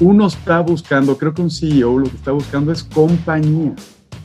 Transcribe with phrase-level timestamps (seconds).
[0.00, 3.74] uno está buscando, creo que un CEO lo que está buscando es compañía,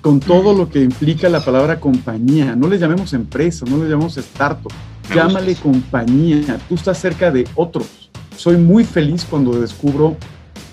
[0.01, 2.55] con todo lo que implica la palabra compañía.
[2.55, 4.71] No le llamemos empresa, no le llamemos startup,
[5.13, 6.59] llámale compañía.
[6.67, 8.09] Tú estás cerca de otros.
[8.35, 10.17] Soy muy feliz cuando descubro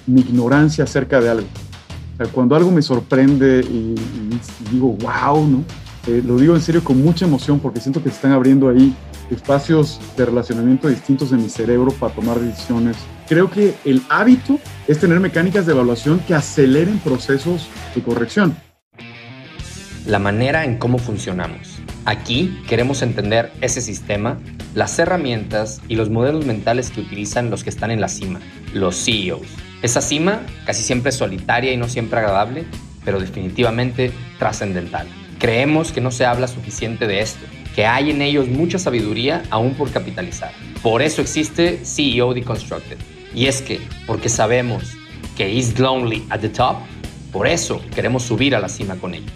[0.07, 1.47] mi ignorancia acerca de algo.
[2.33, 3.95] cuando algo me sorprende y,
[4.71, 5.65] digo, wow, ¿no?
[6.07, 8.95] Eh, lo digo en serio con mucha emoción porque siento que se están abriendo ahí
[9.31, 12.97] espacios de relacionamiento distintos en mi cerebro para tomar decisiones.
[13.31, 14.59] Creo que el hábito
[14.89, 18.57] es tener mecánicas de evaluación que aceleren procesos de corrección.
[20.05, 21.79] La manera en cómo funcionamos.
[22.07, 24.41] Aquí queremos entender ese sistema,
[24.75, 28.41] las herramientas y los modelos mentales que utilizan los que están en la cima,
[28.75, 29.47] los CEOs.
[29.83, 32.65] Esa cima casi siempre es solitaria y no siempre agradable,
[33.05, 35.07] pero definitivamente trascendental.
[35.39, 39.75] Creemos que no se habla suficiente de esto que hay en ellos mucha sabiduría aún
[39.75, 40.51] por capitalizar.
[40.83, 42.99] Por eso existe CEO Deconstructed.
[43.33, 44.97] Y es que, porque sabemos
[45.37, 46.77] que is lonely at the top,
[47.33, 49.31] por eso queremos subir a la cima con ellos.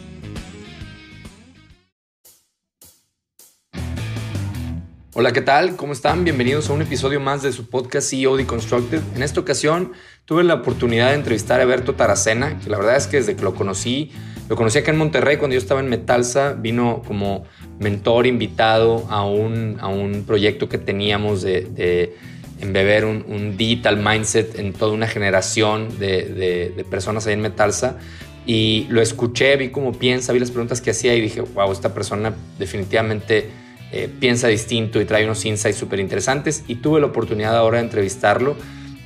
[5.17, 5.77] Hola, ¿qué tal?
[5.77, 6.25] ¿Cómo están?
[6.25, 9.01] Bienvenidos a un episodio más de su podcast CEO Deconstructed.
[9.15, 9.93] En esta ocasión
[10.25, 13.45] tuve la oportunidad de entrevistar a Berto Taracena, que la verdad es que desde que
[13.45, 14.11] lo conocí,
[14.49, 17.45] lo conocí acá en Monterrey cuando yo estaba en Metalsa, vino como
[17.79, 22.17] mentor invitado a un, a un proyecto que teníamos de, de
[22.65, 27.99] embeber un, digital mindset en toda una generación de, de, personas ahí en Metalsa.
[28.47, 31.95] Y lo escuché, vi cómo piensa, vi las preguntas que hacía y dije, wow, esta
[31.95, 33.49] persona definitivamente
[33.93, 36.65] eh, piensa distinto y trae unos insights súper interesantes.
[36.69, 38.57] Y tuve la oportunidad ahora de entrevistarlo.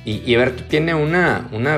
[0.03, 1.77] Y, y ver, tiene una, una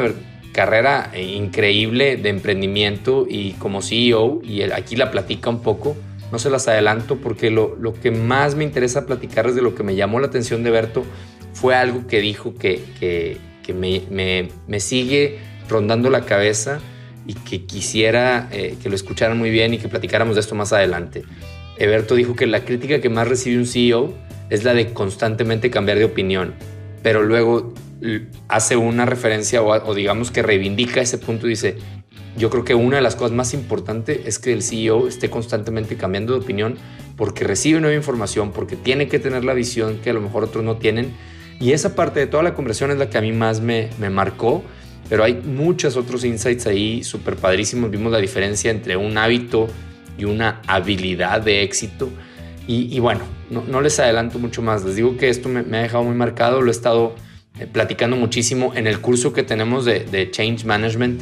[0.51, 5.95] carrera increíble de emprendimiento y como CEO, y aquí la platica un poco
[6.31, 9.95] no se las adelanto porque lo, que más me interesa platicarles de lo que me
[9.95, 11.03] llamó la atención de Berto
[11.53, 13.37] fue algo que dijo que,
[13.73, 16.79] me, sigue rondando la cabeza
[17.25, 20.73] y que quisiera eh, que lo escucharan muy bien y que platicáramos de esto más
[20.73, 21.23] adelante.
[21.79, 24.13] Berto dijo que la crítica que más recibe un CEO
[24.49, 26.53] es la de constantemente cambiar de opinión,
[27.01, 27.73] pero luego
[28.47, 31.77] hace una referencia o, o digamos que reivindica ese punto y dice,
[32.37, 35.97] yo creo que una de las cosas más importantes es que el CEO esté constantemente
[35.97, 36.77] cambiando de opinión
[37.17, 40.63] porque recibe nueva información, porque tiene que tener la visión que a lo mejor otros
[40.63, 41.13] no tienen.
[41.61, 44.09] Y esa parte de toda la conversación es la que a mí más me, me
[44.09, 44.63] marcó,
[45.07, 47.91] pero hay muchos otros insights ahí súper padrísimos.
[47.91, 49.67] Vimos la diferencia entre un hábito
[50.17, 52.09] y una habilidad de éxito.
[52.67, 54.85] Y, bueno, no, les adelanto mucho más.
[54.85, 56.61] Les digo que esto me, ha dejado muy marcado.
[56.61, 57.15] Lo he estado
[57.59, 61.21] eh, platicando muchísimo en el curso que tenemos de, de Change Management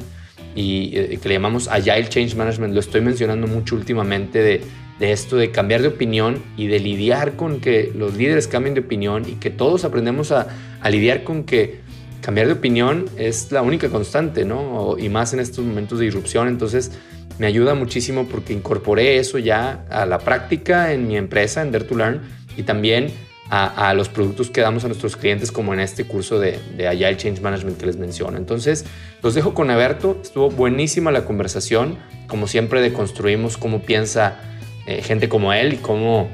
[0.55, 4.61] y eh, que le llamamos Agile Change Management, lo estoy mencionando mucho últimamente de,
[4.99, 8.81] de, esto de cambiar de opinión y de lidiar con que los líderes cambien de
[8.81, 10.47] opinión y que todos aprendemos a,
[10.81, 11.79] a lidiar con que
[12.21, 14.97] cambiar de opinión es la única constante, ¿no?
[14.99, 16.91] Y más en estos momentos de irrupción, entonces
[17.37, 21.85] me ayuda muchísimo porque incorporé eso ya a la práctica en mi empresa, en Dare
[21.85, 22.21] to Learn,
[22.57, 23.11] y también
[23.49, 27.17] a, los productos que damos a nuestros clientes, como en este curso de, de Agile
[27.17, 28.37] Change Management que les menciono.
[28.37, 28.85] Entonces,
[29.23, 30.19] los dejo con Alberto.
[30.21, 31.97] Estuvo buenísima la conversación.
[32.27, 34.58] Como siempre, deconstruimos cómo piensa
[34.89, 36.27] eh, gente como él y cómo,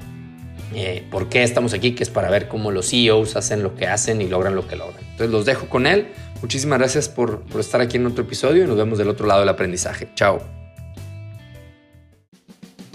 [0.73, 3.85] eh, por qué estamos aquí, que es para ver cómo los CEOs hacen lo que
[3.85, 5.03] hacen y logran lo que logran.
[5.03, 6.07] Entonces, los dejo con él.
[6.41, 9.41] Muchísimas gracias por, por estar aquí en otro episodio y nos vemos del otro lado
[9.41, 10.07] del aprendizaje.
[10.15, 10.39] Chao.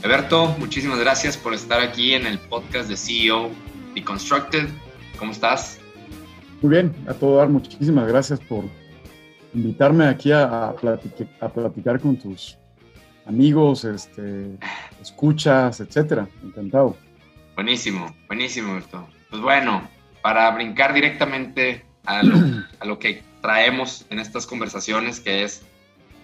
[0.03, 3.51] Alberto, muchísimas gracias por estar aquí en el podcast de CEO
[3.95, 4.67] Deconstructed.
[5.19, 5.79] ¿Cómo estás?
[6.63, 8.65] Muy bien, a todo dar, muchísimas gracias por
[9.53, 12.57] invitarme aquí a, platicar, con tus
[13.27, 14.59] amigos, este,
[15.01, 16.29] escuchas, etcétera.
[16.43, 16.97] Encantado.
[17.55, 19.07] Buenísimo, buenísimo, Alberto.
[19.29, 19.89] Pues bueno,
[20.23, 25.63] para brincar directamente a lo, que traemos en estas conversaciones, que es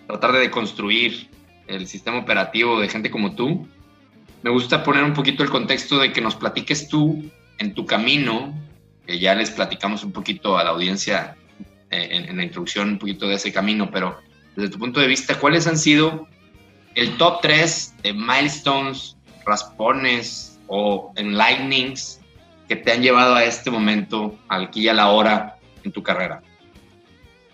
[0.06, 1.28] tratar de deconstruir
[1.66, 3.68] el sistema operativo de gente como tú,
[4.42, 8.54] me gusta poner un poquito el contexto de que nos platiques tú en tu camino,
[9.06, 11.36] que ya les platicamos un poquito a la audiencia
[11.90, 14.18] eh, en, la introducción, un poquito de ese camino, pero
[14.54, 16.28] desde tu punto de vista, ¿cuáles han sido
[16.96, 22.20] el top 3 de milestones, raspones o enlightenings
[22.66, 26.42] que te han llevado a este momento, aquí y a la hora en tu carrera?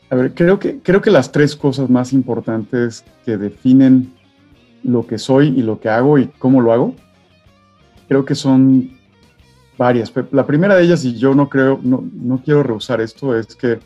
[0.09, 4.15] A ver, creo que, creo que las tres cosas más importantes que definen
[4.83, 6.95] lo que soy y lo que hago y cómo lo hago,
[8.09, 8.99] creo que son
[9.77, 10.13] varias.
[10.31, 13.81] La primera de ellas, y yo no creo, no, no quiero rehusar esto, es que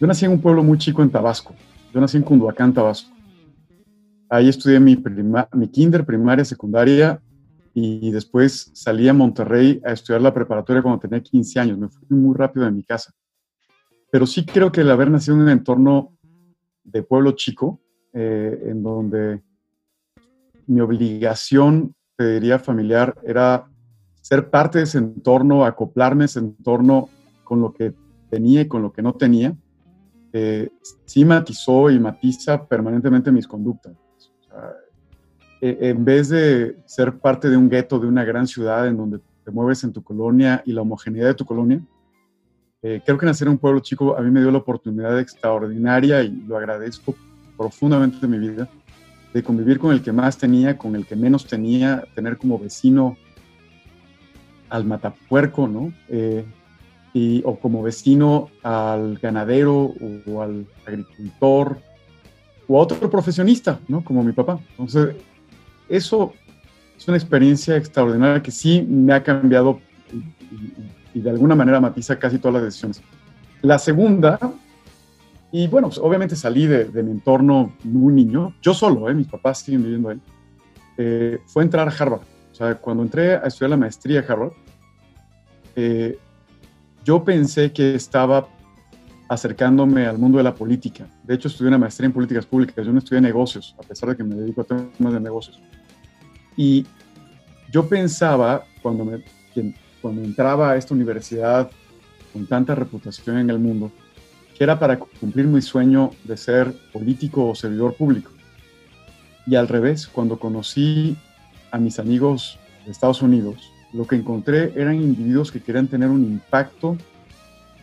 [0.00, 1.54] yo nací en un pueblo muy chico en Tabasco.
[1.92, 3.10] Yo nací en Cunduacán, Tabasco.
[4.30, 4.96] Ahí estudié mi,
[5.52, 7.20] mi kinder, primaria, secundaria,
[7.74, 11.78] y después salí a Monterrey a estudiar la preparatoria cuando tenía 15 años.
[11.78, 13.12] Me fui muy rápido de mi casa.
[14.12, 16.16] pero sí creo que el haber nacido en un entorno
[16.82, 17.80] de pueblo chico,
[18.12, 19.40] eh, en donde
[20.66, 23.68] mi obligación, te diría familiar, era
[24.20, 27.08] ser parte de ese entorno, acoplarme a ese entorno
[27.44, 27.94] con lo que
[28.30, 29.56] tenía y con lo que no tenía,
[30.32, 30.70] eh,
[31.04, 33.96] sí matizó y matiza permanentemente mis conductas.
[35.60, 39.20] E, en vez de ser parte de un gueto de una gran ciudad en donde
[39.44, 41.80] te mueves en tu colonia y la homogeneidad de tu colonia,
[42.82, 46.22] eh, creo que nacer en un pueblo chico a mí me dio la oportunidad extraordinaria
[46.22, 47.14] y lo agradezco
[47.56, 48.68] profundamente de mi vida,
[49.34, 53.18] de convivir con el que más tenía, con el que menos tenía, tener como vecino
[54.70, 55.92] al matapuerco, ¿no?
[56.08, 56.44] Eh,
[57.12, 59.92] y, o como vecino al ganadero
[60.26, 61.78] o, al agricultor
[62.70, 64.04] o a otro profesionista, ¿no?
[64.04, 64.60] Como mi papá.
[64.70, 65.16] Entonces,
[65.88, 66.32] eso
[66.96, 69.80] es una experiencia extraordinaria que sí me ha cambiado
[71.12, 73.02] y, de alguna manera matiza casi todas las decisiones.
[73.62, 74.38] La segunda,
[75.50, 79.14] y bueno, pues, obviamente salí de, mi entorno muy niño, yo solo, ¿eh?
[79.14, 80.20] mis papás siguen viviendo ahí,
[80.96, 82.22] eh, fue entrar a Harvard.
[82.52, 84.52] O sea, cuando entré a estudiar la maestría a Harvard,
[85.74, 86.16] eh,
[87.04, 88.46] yo pensé que estaba
[89.30, 91.06] acercándome al mundo de la política.
[91.22, 92.84] De hecho, estudié una maestría en políticas públicas.
[92.84, 95.60] Yo no estudié negocios, a pesar de que me dedico a temas de negocios.
[96.56, 96.84] Y
[97.70, 99.22] yo pensaba, cuando, me,
[100.02, 101.70] cuando entraba a esta universidad
[102.32, 103.92] con tanta reputación en el mundo,
[104.58, 108.32] que era para cumplir mi sueño de ser político o servidor público.
[109.46, 111.16] Y al revés, cuando conocí
[111.70, 116.24] a mis amigos de Estados Unidos, lo que encontré eran individuos que querían tener un
[116.24, 116.98] impacto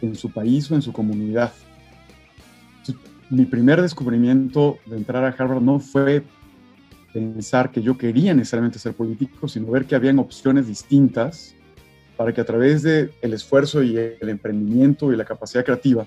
[0.02, 1.52] en su país o en su comunidad.
[3.30, 6.24] Mi primer descubrimiento de entrar a Harvard no fue
[7.14, 11.54] pensar que yo quería necesariamente ser político, sino ver que habían opciones distintas
[12.16, 16.06] para que a través del el esfuerzo y el emprendimiento y la capacidad creativa,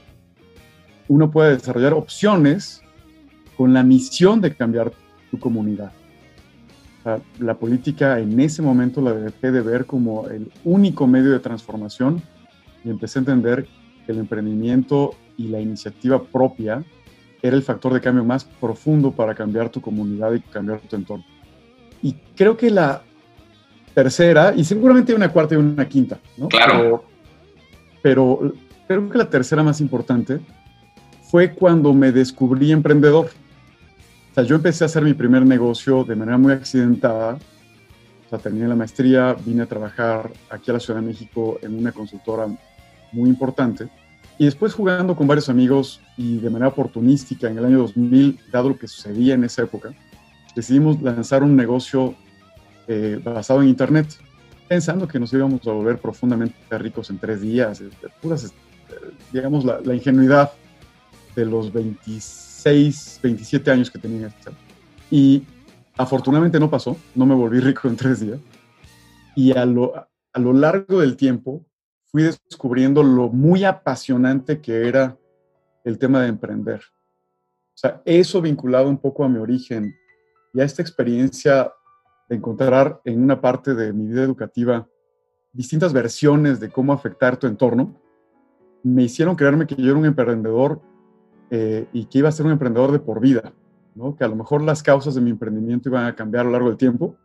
[1.09, 2.83] uno pueda desarrollar opciones
[3.57, 4.93] con la misión de cambiar
[5.31, 5.93] tu comunidad.
[7.39, 12.23] la política en ese momento la dejé de ver como el único medio de transformación
[12.85, 13.67] y empecé a entender
[14.11, 16.83] que el emprendimiento y la iniciativa propia
[17.41, 21.25] era el factor de cambio más profundo para cambiar tu comunidad y cambiar tu entorno.
[22.03, 23.03] Y creo que la
[23.95, 26.49] tercera, y seguramente una cuarta y una quinta, ¿no?
[26.49, 27.05] Claro.
[28.03, 28.53] Pero,
[28.89, 30.41] creo que la tercera más importante
[31.23, 33.27] fue cuando me descubrí emprendedor.
[34.33, 37.39] O sea, yo empecé a hacer mi primer negocio de manera muy accidentada.
[38.27, 41.79] O sea, terminé la maestría, vine a trabajar aquí a la Ciudad de México en
[41.79, 42.47] una consultora
[43.13, 43.89] muy importante.
[44.41, 48.71] Y después jugando con varios amigos y de manera oportunística en el año 2000, dado
[48.71, 49.93] lo que sucedía en esa época,
[50.57, 52.15] decidimos lanzar un negocio
[52.89, 54.07] eh, basado en Internet,
[54.67, 58.57] pensando que nos íbamos a volver profundamente ricos en tres días, este, puras, este,
[59.31, 60.51] digamos, la, ingenuidad
[61.37, 64.35] de los 26, 27 años que tenía.
[65.11, 65.43] Y
[65.99, 68.39] afortunadamente no pasó, no me volví rico en tres días.
[69.37, 71.67] Y a lo, a lo largo del tiempo
[72.11, 75.17] fui descubriendo lo muy apasionante que era
[75.85, 76.81] el tema de emprender.
[77.75, 79.95] O sea, eso vinculado un poco a mi origen
[80.53, 81.73] y a esta experiencia
[82.29, 84.87] de encontrar en una parte de mi vida educativa
[85.53, 87.97] distintas versiones de cómo afectar tu entorno,
[88.83, 90.81] me hicieron creerme que yo era un emprendedor
[91.51, 93.53] eh, y que iba a ser un emprendedor de por vida,
[93.95, 94.17] ¿no?
[94.17, 96.69] que a lo mejor las causas de mi emprendimiento iban a cambiar a lo largo
[96.69, 97.17] del tiempo,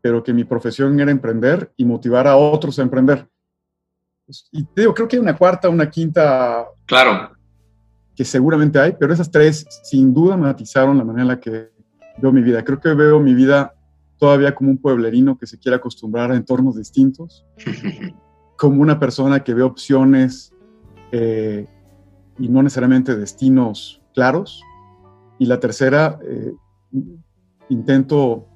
[0.00, 3.28] pero que mi profesión era emprender y motivar a otros a emprender.
[4.52, 6.66] Y te digo, creo que hay una cuarta, una quinta.
[6.86, 7.30] Claro.
[8.14, 11.70] Que seguramente hay, pero esas tres sin duda matizaron la manera en la que
[12.18, 12.64] veo mi vida.
[12.64, 13.74] Creo que veo mi vida
[14.18, 17.46] todavía como un pueblerino que se quiere acostumbrar a entornos distintos,
[18.56, 20.52] como una persona que ve opciones
[21.12, 21.66] eh,
[22.38, 24.62] y no necesariamente destinos claros.
[25.38, 26.52] Y la tercera, eh,
[27.70, 28.49] intento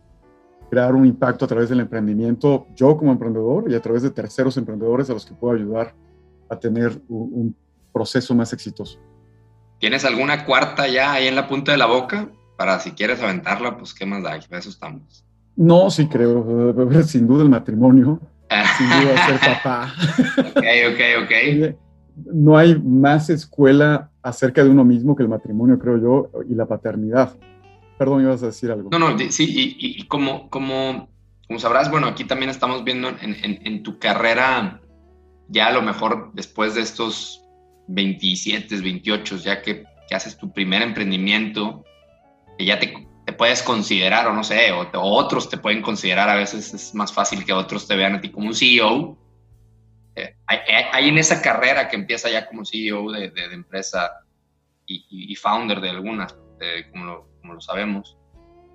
[0.74, 4.56] crear un impacto a través del emprendimiento, yo como emprendedor y a través de terceros
[4.56, 5.94] emprendedores a los que puedo ayudar
[6.50, 7.54] a tener un,
[7.92, 8.98] proceso más exitoso.
[9.78, 12.28] ¿Tienes alguna cuarta ya ahí en la punta de la boca?
[12.56, 15.24] Para si quieres aventarla, pues qué más da, para eso estamos.
[15.54, 18.20] No, sí creo, sin duda el matrimonio,
[18.76, 19.94] sin duda ser papá.
[20.48, 21.76] ok, ok, ok.
[22.32, 26.66] No hay más escuela acerca de uno mismo que el matrimonio, creo yo, y la
[26.66, 27.36] paternidad.
[27.98, 28.90] Perdón, ibas a decir algo.
[28.90, 31.08] No, no, sí, y, como, como,
[31.46, 34.80] como sabrás, bueno, aquí también estamos viendo en, tu carrera,
[35.48, 37.44] ya a lo mejor después de estos
[37.88, 41.84] 27, 28, ya que, haces tu primer emprendimiento,
[42.56, 46.72] que ya te, puedes considerar, o no sé, o, otros te pueden considerar, a veces
[46.74, 49.18] es más fácil que otros te vean a ti como un CEO.
[50.16, 54.10] Eh, hay, en esa carrera que empieza ya como CEO de, empresa
[54.86, 56.36] y, founder de algunas,
[56.90, 58.16] como, lo, como, lo, sabemos,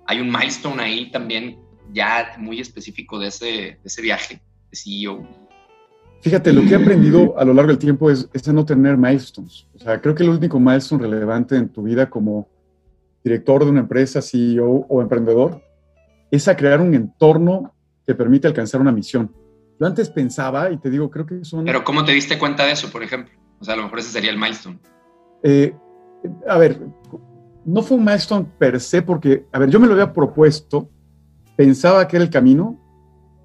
[0.06, 1.58] hay un milestone ahí también
[1.92, 5.26] ya muy específico de ese, de ese viaje de CEO.
[6.22, 9.66] Fíjate, lo que he aprendido a lo largo del tiempo es, es no tener milestones.
[9.74, 12.46] O sea, creo que el único milestone relevante en tu vida como
[13.24, 15.62] director de una empresa, CEO o emprendedor,
[16.30, 17.74] es a crear un entorno
[18.06, 19.34] que permite alcanzar una misión.
[19.78, 21.64] Yo antes pensaba, y te digo, creo que son...
[21.64, 23.32] Pero ¿cómo te diste cuenta de eso, por ejemplo?
[23.58, 24.78] O sea, a lo mejor ese sería el milestone.
[25.42, 25.74] Eh,
[26.46, 26.80] a ver,
[27.64, 30.88] no fue un milestone per se porque, a ver, yo me lo había propuesto,
[31.56, 32.78] pensaba que era el camino,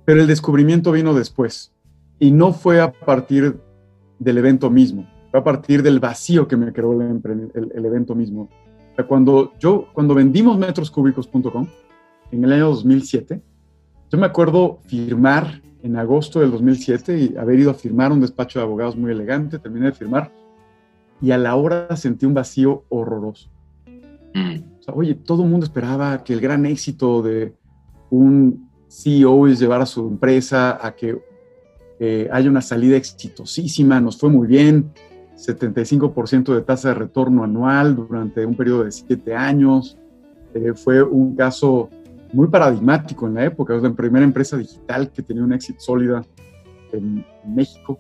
[0.06, 1.74] pero el descubrimiento vino después.
[2.20, 3.60] Y no fue a partir
[4.20, 8.50] del evento mismo, fue a partir del vacío que me creó el, evento mismo.
[9.08, 11.68] Cuando yo, cuando vendimos metroscúbicos.com
[12.32, 13.42] en el año 2007,
[14.10, 18.60] yo me acuerdo firmar en agosto del 2007 y haber ido a firmar un despacho
[18.60, 20.32] de abogados muy elegante, terminé de firmar
[21.22, 23.50] y a la hora sentí un vacío horroroso.
[24.36, 24.60] Mm.
[24.94, 27.56] Oye, todo el mundo esperaba que el gran éxito de
[28.12, 31.18] un CEO es llevar a su empresa a que
[32.00, 34.92] eh, haya una salida exitosísima, nos fue muy bien,
[35.38, 39.98] 75% de tasa de retorno anual durante un periodo de siete años,
[40.54, 41.90] eh, fue un caso
[42.34, 46.26] muy paradigmático en la época, es la primera empresa digital que tenía un éxito sólida
[46.92, 47.98] en, México.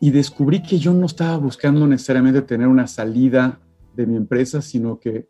[0.00, 3.58] Y descubrí que yo no estaba buscando necesariamente tener una salida
[3.94, 5.28] de mi empresa, sino que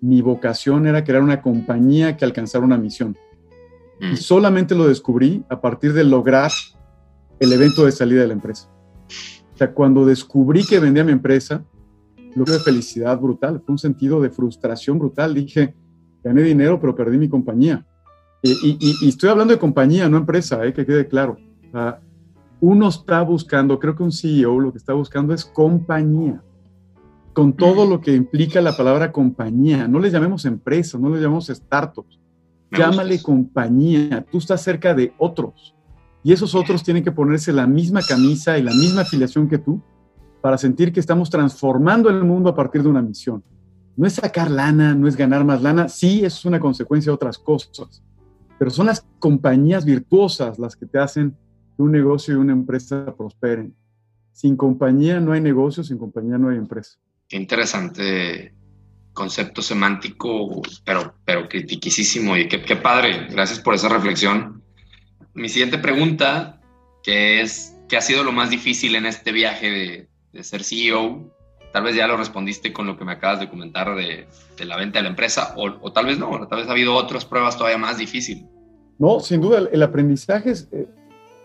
[0.00, 3.16] mi vocación era crear una compañía que alcanzara una misión.
[4.00, 4.16] Y mm.
[4.16, 6.50] solamente lo descubrí a partir de lograr
[7.40, 8.70] el evento de salida de la empresa.
[9.54, 11.64] O sea, cuando descubrí que vendía mi empresa,
[12.34, 15.34] lo que de felicidad brutal, fue un sentido de frustración brutal.
[15.34, 15.74] Dije,
[16.22, 17.84] gané dinero, pero perdí mi compañía.
[18.42, 21.36] Y, estoy hablando de compañía, no empresa, eh, que quede claro.
[22.60, 26.42] uno está buscando, creo que un CEO lo que está buscando es compañía,
[27.38, 29.86] con todo lo que implica la palabra compañía.
[29.86, 32.18] No le llamemos empresa, no le llamemos startups.
[32.68, 34.26] Llámale compañía.
[34.28, 35.76] Tú estás cerca de otros.
[36.24, 39.80] Y esos otros tienen que ponerse la misma camisa y la misma afiliación que tú
[40.40, 43.44] para sentir que estamos transformando el mundo a partir de una misión
[43.96, 47.38] no es sacar lana, no es ganar más lana, sí es una consecuencia de otras
[47.38, 48.02] cosas,
[48.58, 51.36] pero son las compañías virtuosas las que te hacen
[51.76, 53.76] que un negocio y una empresa prosperen.
[54.32, 56.98] Sin compañía no hay negocio, sin compañía no hay empresa.
[57.28, 58.54] Qué interesante
[59.12, 63.26] concepto semántico, pero, pero critiquísimo y qué, qué padre.
[63.30, 64.62] Gracias por esa reflexión.
[65.34, 66.60] Mi siguiente pregunta,
[67.02, 71.30] que es, ¿qué ha sido lo más difícil en este viaje de, de ser CEO?
[71.72, 74.26] Tal vez ya lo respondiste con lo que me acabas de comentar de,
[74.64, 77.58] la venta de la empresa, o, tal vez no, tal vez ha habido otras pruebas
[77.58, 78.44] todavía más difíciles.
[78.98, 80.88] No, sin duda, el, aprendizaje es eh,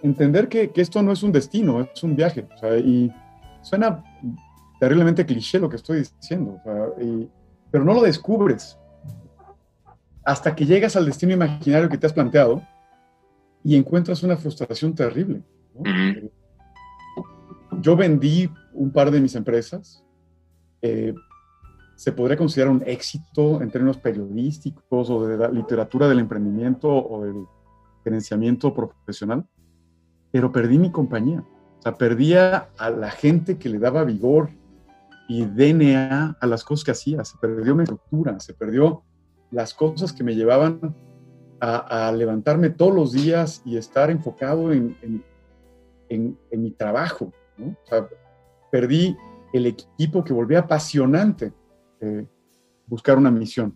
[0.01, 2.47] entender que, esto no es un destino, es un viaje.
[2.85, 3.11] y
[3.61, 4.01] suena
[4.83, 6.59] terriblemente cliché lo que estoy diciendo,
[7.71, 8.77] pero no lo descubres
[10.25, 12.61] hasta que llegas al destino imaginario que te has planteado
[13.63, 15.41] y encuentras una frustración terrible.
[17.79, 20.03] Yo vendí un par de mis empresas
[20.81, 21.13] eh,
[21.95, 27.23] se podría considerar un éxito en términos periodísticos o de la literatura del emprendimiento o
[27.23, 27.45] del
[28.03, 29.45] gerenciamiento profesional,
[30.29, 31.41] pero perdí mi compañía.
[31.79, 34.49] O sea, perdía a la gente que le daba vigor
[35.33, 37.25] y DNA a las cosas que hacía.
[37.25, 39.03] Se perdió mi estructura, se perdió
[39.49, 40.95] las cosas que me llevaban
[41.59, 47.31] a, levantarme todos los días y estar enfocado en, en, en, mi trabajo.
[47.57, 47.69] ¿no?
[47.69, 48.07] O sea,
[48.71, 49.15] perdí
[49.53, 51.51] el equipo que volvía apasionante
[51.99, 52.27] eh,
[52.85, 53.75] buscar una misión.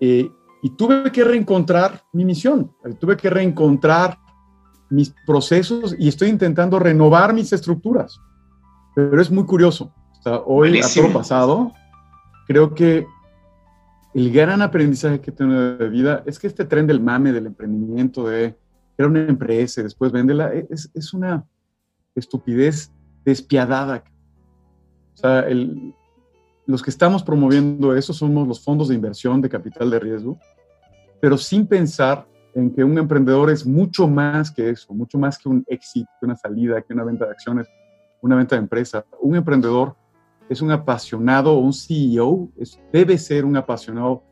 [0.00, 0.30] Eh,
[0.62, 4.16] y tuve que reencontrar mi misión, eh, tuve que reencontrar
[4.88, 8.18] mis procesos y estoy intentando renovar mis estructuras.
[8.94, 9.92] Pero es muy curioso.
[10.46, 11.72] Hoy, a todo pasado,
[12.46, 13.06] creo que
[14.14, 18.26] el gran aprendizaje que tengo de vida es que este tren del mame, del emprendimiento,
[18.28, 18.56] de
[18.98, 21.44] era una empresa y después véndela, es, es una
[22.14, 22.90] estupidez
[23.24, 24.04] despiadada.
[25.14, 25.46] O sea,
[26.66, 30.38] los que estamos promoviendo eso somos los fondos de inversión de capital de riesgo,
[31.20, 35.48] pero sin pensar en que un emprendedor es mucho más que eso, mucho más que
[35.48, 37.66] un éxito, que una salida, que una venta de acciones,
[38.22, 39.04] una venta de empresa.
[39.20, 39.94] Un emprendedor
[40.48, 42.48] es un apasionado, un CEO
[42.92, 44.22] debe ser un apasionado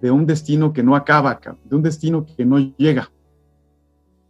[0.00, 3.10] de un destino que no acaba, de un destino que no llega.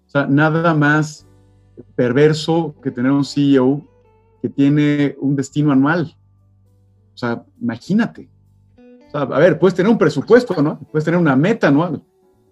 [0.06, 1.26] O sea, nada más
[1.94, 3.82] perverso que tener un CEO
[4.40, 6.14] que tiene un destino anual.
[7.14, 8.28] O sea, imagínate.
[9.12, 10.78] a ver, puedes tener un presupuesto, ¿no?
[10.90, 12.02] Puedes tener una meta anual,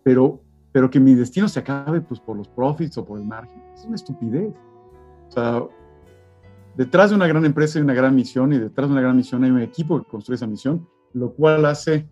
[0.02, 0.40] pero,
[0.73, 3.62] pero que mi destino se acabe pues, por los profits o por el margen.
[3.75, 4.54] Es una estupidez.
[5.28, 5.62] O sea,
[6.80, 9.44] detrás de una gran empresa hay una gran misión y detrás de una gran misión
[9.44, 12.08] hay un equipo que construye esa misión, lo cual hace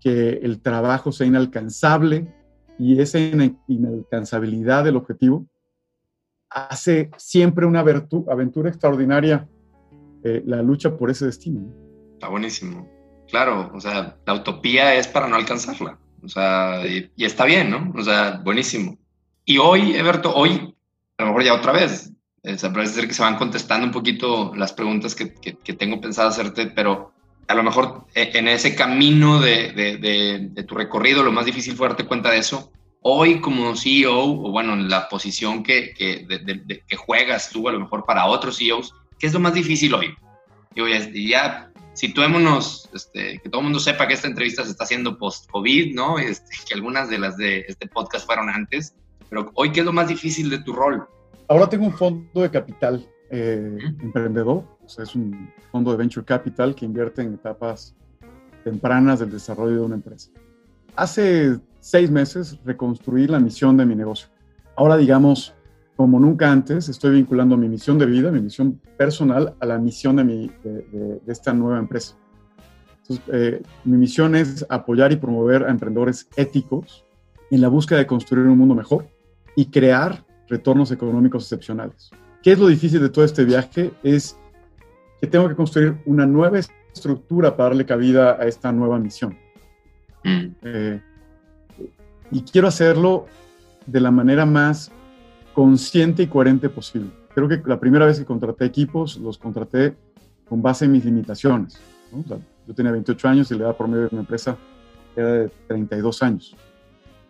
[0.00, 2.26] que el trabajo sea inalcanzable
[2.80, 3.20] y esa
[3.68, 5.46] inalcanzabilidad del objetivo
[6.50, 9.48] hace siempre una aventura extraordinaria
[10.24, 11.72] eh, la lucha por ese destino.
[12.14, 12.88] Está buenísimo.
[13.28, 16.00] Claro, o sea, la utopía es para no alcanzarla.
[16.24, 17.92] O sea, y, está bien, ¿no?
[17.96, 18.98] O sea, buenísimo.
[19.44, 20.74] Y hoy, Eberto, hoy,
[21.18, 22.12] a lo mejor ya otra vez,
[22.44, 26.28] eh, parece ser que se van contestando un poquito las preguntas que, que, tengo pensado
[26.28, 27.12] hacerte, pero
[27.46, 31.76] a lo mejor eh, en ese camino de, de, de, tu recorrido, lo más difícil
[31.76, 32.72] fue darte cuenta de eso.
[33.00, 36.26] Hoy como CEO, o bueno, en la posición que, que,
[36.86, 40.14] que juegas tú a lo mejor para otros CEOs, ¿qué es lo más difícil hoy?
[40.74, 44.84] Digo, ya, ya situémonos, este, que todo el mundo sepa que esta entrevista se está
[44.84, 46.18] haciendo post-COVID, ¿no?
[46.18, 48.94] Este, que algunas de las de este podcast fueron antes,
[49.28, 51.06] pero hoy, ¿qué es lo más difícil de tu rol?
[51.52, 56.24] Ahora tengo un fondo de capital eh, emprendedor, o sea, es un fondo de venture
[56.24, 57.94] capital que invierte en etapas
[58.64, 60.30] tempranas del desarrollo de una empresa.
[60.96, 64.28] Hace seis meses reconstruí la misión de mi negocio.
[64.76, 65.52] Ahora, digamos,
[65.94, 70.16] como nunca antes, estoy vinculando mi misión de vida, mi misión personal, a la misión
[70.16, 72.16] de, mi, de, esta nueva empresa.
[73.02, 77.04] Entonces, eh, mi misión es apoyar y promover a emprendedores éticos
[77.50, 79.06] en la búsqueda de construir un mundo mejor
[79.54, 82.10] y crear retornos económicos excepcionales.
[82.42, 83.90] ¿Qué es lo difícil de todo este viaje?
[84.02, 84.36] Es
[85.18, 89.38] que tengo que construir una nueva estructura para darle cabida a esta nueva misión.
[90.22, 90.46] Mm.
[90.62, 91.00] Eh,
[92.30, 93.26] y quiero hacerlo
[93.86, 94.92] de la manera más
[95.54, 97.10] consciente y coherente posible.
[97.34, 99.94] Creo que la primera vez que contraté equipos, los contraté
[100.48, 101.80] con base en mis limitaciones.
[102.66, 104.56] yo tenía 28 años y la edad promedio de una empresa
[105.16, 106.54] era de 32 años.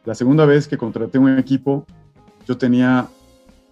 [0.04, 1.86] La segunda vez que contraté un equipo,
[2.46, 3.08] yo tenía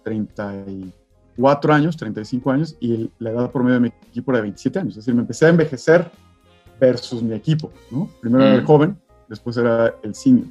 [0.03, 4.91] 34 años, 35 años, y la edad promedio de mi equipo era de 27 años.
[4.91, 6.09] Es decir, me empecé a envejecer
[6.79, 7.71] versus mi equipo.
[8.19, 8.65] Primero era el mm.
[8.65, 8.97] joven,
[9.29, 10.47] después era el senior.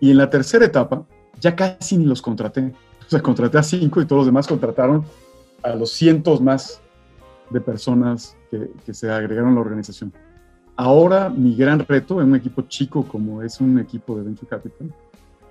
[0.00, 1.04] Y en la tercera etapa,
[1.40, 2.72] ya casi ni los contraté.
[3.06, 5.04] O sea, contraté a cinco y todos los demás contrataron
[5.62, 6.80] a los cientos más
[7.50, 10.12] de personas que, que se agregaron a la organización.
[10.76, 14.92] Ahora mi gran reto en un equipo chico como es un equipo de Venture Capital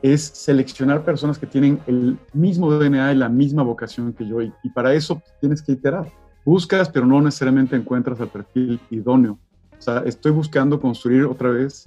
[0.04, 4.52] es seleccionar personas que tienen el mismo DNA y la misma vocación que yo y,
[4.76, 6.12] para eso tienes que iterar.
[6.46, 9.40] Buscas, pero no necesariamente encuentras el perfil idóneo.
[9.80, 11.86] O sea, estoy buscando construir otra vez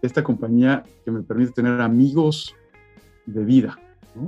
[0.00, 2.54] esta compañía que me permite tener amigos
[3.26, 3.78] de vida,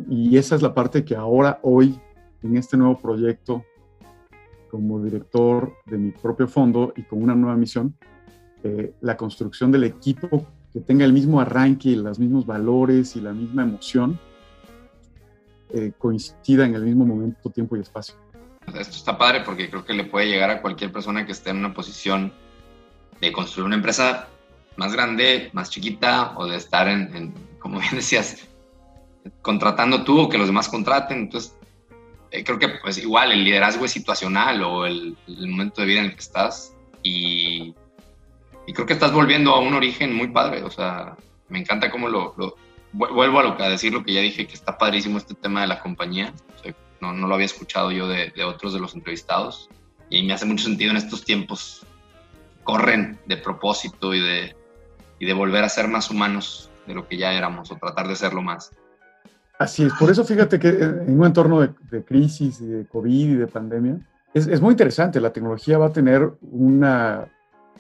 [0.09, 1.99] y esa es la parte que ahora, hoy,
[2.43, 3.65] en este nuevo proyecto,
[4.71, 7.97] como director de mi propio fondo y con una nueva misión,
[8.63, 13.23] eh, la construcción del equipo que tenga el mismo arranque, y los mismos valores y
[13.23, 14.21] la misma emoción,
[15.73, 18.15] eh, coincida en el mismo momento, tiempo y espacio.
[18.67, 21.57] Esto está padre porque creo que le puede llegar a cualquier persona que esté en
[21.57, 22.31] una posición
[23.23, 24.29] de construir una empresa
[24.77, 28.47] más grande, más chiquita o de estar en, en como bien decías,
[29.41, 31.21] contratando tú o que los demás contraten.
[31.21, 31.57] Entonces,
[32.31, 36.07] eh, creo que pues igual el liderazgo es situacional o el, momento de vida en
[36.07, 37.75] el que estás y,
[38.67, 40.63] y, creo que estás volviendo a un origen muy padre.
[40.63, 41.17] O sea,
[41.49, 42.35] me encanta cómo lo,
[42.93, 45.69] vuelvo a, lo, a decir lo que ya dije, que está padrísimo este tema de
[45.69, 46.33] la compañía.
[47.01, 49.69] no, no, lo había escuchado yo de, de otros de los entrevistados
[50.09, 51.85] y me hace mucho sentido en estos tiempos
[52.65, 54.57] corren de propósito y de,
[55.19, 58.17] y de volver a ser más humanos de lo que ya éramos o tratar de
[58.17, 58.73] serlo más.
[59.59, 63.47] Así es, por eso fíjate que en un entorno de, crisis, de COVID y de
[63.47, 63.99] pandemia,
[64.35, 65.19] es, es, muy interesante.
[65.19, 67.27] La tecnología va a tener una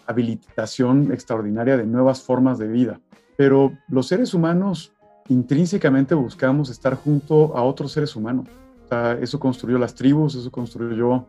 [0.06, 3.00] habilitación extraordinaria de nuevas formas de vida,
[3.36, 4.92] pero los seres humanos
[5.28, 8.48] intrínsecamente buscamos estar junto a otros seres humanos.
[9.20, 11.26] Eso construyó las tribus, eso construyó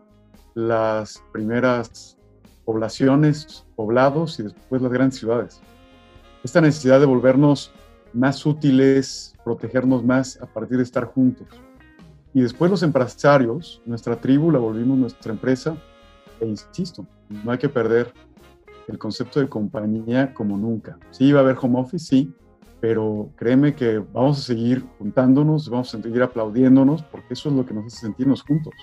[0.54, 2.18] las primeras
[2.66, 5.62] poblaciones, poblados y después las grandes ciudades.
[6.44, 7.72] Esta necesidad de volvernos
[8.14, 11.48] más útiles, protegernos más a partir de estar juntos.
[12.34, 15.76] Y después los empresarios, nuestra tribu la volvimos nuestra empresa,
[16.40, 18.14] e insisto, no hay que perder
[18.88, 20.98] el concepto de compañía como nunca.
[21.12, 22.34] Sí, va a haber home office, sí,
[22.80, 27.66] pero créeme que vamos a seguir juntándonos, vamos a seguir aplaudiéndonos, porque eso es lo
[27.66, 28.74] que nos hace sentirnos juntos.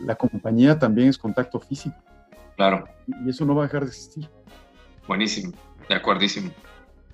[0.00, 1.96] La compañía también es contacto físico.
[2.56, 2.84] Claro.
[3.24, 4.28] Y eso no va a dejar de existir.
[5.08, 5.52] Buenísimo,
[5.88, 6.50] de acuerdísimo.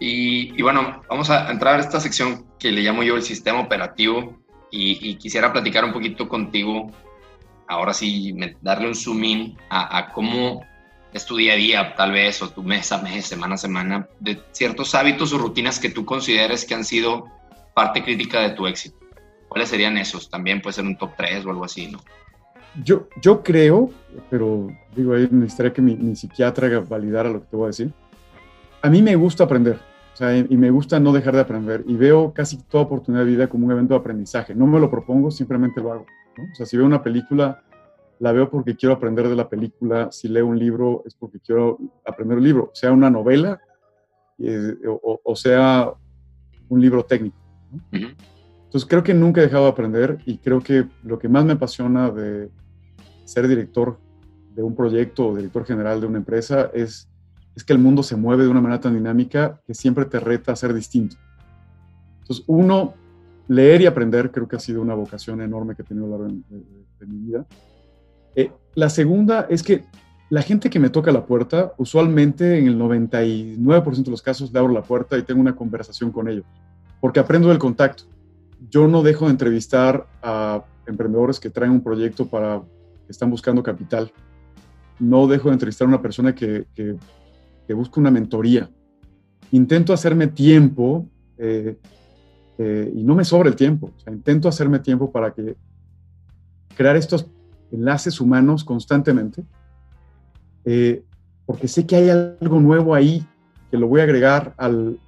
[0.01, 4.39] Y, bueno, vamos a entrar a esta sección que le llamo yo el sistema operativo
[4.71, 6.91] y, quisiera platicar un poquito contigo,
[7.67, 10.63] ahora sí, darle un zoom in a, cómo
[11.13, 14.09] es tu día a día, tal vez, o tu mes a mes, semana a semana,
[14.21, 17.27] de ciertos hábitos o rutinas que tú consideres que han sido
[17.75, 18.97] parte crítica de tu éxito.
[19.49, 20.29] ¿Cuáles serían esos?
[20.29, 22.01] También puede ser un top 3 o algo así, ¿no?
[22.85, 23.91] Yo, yo creo,
[24.31, 27.93] pero digo, ahí necesitaría que mi, mi psiquiatra validara lo que te voy a decir.
[28.83, 29.81] A mí me gusta aprender,
[30.13, 33.31] o sea, y, me gusta no dejar de aprender, y veo casi toda oportunidad de
[33.31, 34.53] vida como un evento de aprendizaje.
[34.53, 36.07] No me lo propongo, simplemente lo hago.
[36.37, 37.63] O sea, si veo una película,
[38.21, 40.11] la veo porque quiero aprender de la película.
[40.11, 43.61] Si leo un libro, es porque quiero aprender un libro, sea una novela
[44.39, 45.93] eh, o, sea
[46.69, 47.37] un libro técnico.
[47.93, 51.55] Entonces creo que nunca he dejado de aprender y creo que lo que más me
[51.55, 52.51] apasiona de
[53.25, 53.99] ser director
[54.55, 57.09] de un proyecto o director general de una empresa es,
[57.57, 60.53] es que el mundo se mueve de una manera tan dinámica que siempre te reta
[60.53, 61.17] a ser distinto.
[62.21, 62.95] Entonces, uno,
[63.49, 66.19] leer y aprender creo que ha sido una vocación enorme que he tenido a lo
[66.19, 67.47] largo de, mi vida.
[68.39, 69.83] Eh, la segunda es que
[70.31, 74.61] la gente que me toca la puerta, usualmente en el 99% de los casos le
[74.61, 76.45] abro la puerta y tengo una conversación con ellos,
[77.01, 78.05] porque aprendo del contacto.
[78.71, 82.63] Yo no dejo de entrevistar a emprendedores que traen un proyecto para
[83.07, 84.13] que están buscando capital.
[85.01, 88.71] No dejo de entrevistar a una persona que, que, busca una mentoría.
[89.51, 91.77] Intento hacerme tiempo eh,
[92.59, 93.91] eh, y no me sobra el tiempo.
[94.07, 95.57] intento hacerme tiempo para que
[96.77, 97.27] crear estos
[97.73, 99.45] enlaces humanos constantemente,
[100.65, 101.03] eh,
[101.47, 103.27] porque sé que hay algo nuevo ahí
[103.71, 104.99] que lo voy a agregar al,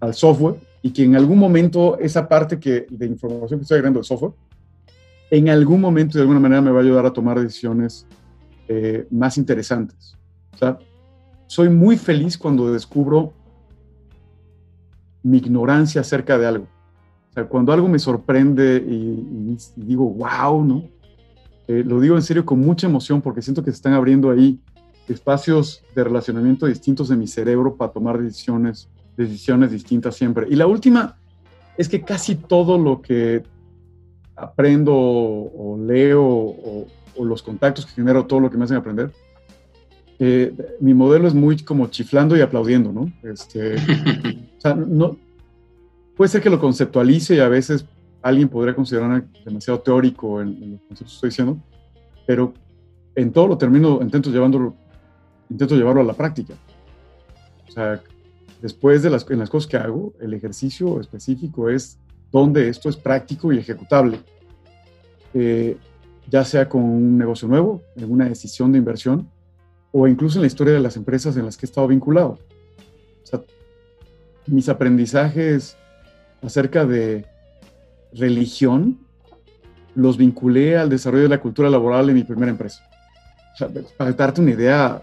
[0.00, 4.00] al software y que en algún momento esa parte que, de información que estoy agregando
[4.00, 4.32] al software,
[5.30, 8.06] en algún momento de alguna manera me va a ayudar a tomar decisiones
[8.68, 10.16] eh, más interesantes.
[10.52, 10.78] O sea,
[11.46, 13.32] soy muy feliz cuando descubro
[15.22, 16.64] mi ignorancia acerca de algo.
[17.30, 20.84] O sea, cuando algo me sorprende y, digo, wow, ¿no?
[21.66, 24.58] Eh, lo digo en serio con mucha emoción porque siento que se están abriendo ahí
[25.08, 30.46] espacios de relacionamiento distintos de mi cerebro para tomar decisiones, decisiones distintas siempre.
[30.50, 31.16] Y la última
[31.76, 33.42] es que casi todo lo que
[34.36, 36.86] aprendo o, leo o,
[37.22, 39.12] los contactos que genero, todo lo que me hacen aprender,
[40.18, 43.12] eh, mi modelo es muy como chiflando y aplaudiendo, ¿no?
[43.22, 43.76] Este,
[44.58, 45.16] o sea, no,
[46.16, 47.86] puede ser que lo conceptualice y a veces
[48.24, 51.58] alguien podría considerar demasiado teórico en, en los conceptos que estoy diciendo,
[52.26, 52.54] pero
[53.14, 54.74] en todo lo termino, intento llevándolo,
[55.50, 56.54] intento llevarlo a la práctica.
[57.68, 58.02] O sea,
[58.62, 61.98] después de las, en las cosas que hago, el ejercicio específico es
[62.32, 64.20] donde esto es práctico y ejecutable,
[65.34, 65.76] eh,
[66.30, 69.28] ya sea con un negocio nuevo, en una decisión de inversión,
[69.92, 72.38] o incluso en la historia de las empresas en las que he estado vinculado.
[73.22, 73.42] O sea,
[74.46, 75.76] mis aprendizajes
[76.40, 77.26] acerca de
[78.14, 78.98] religión
[79.94, 82.88] los vinculé al desarrollo de la cultura laboral en mi primera empresa.
[83.96, 85.02] para darte una idea.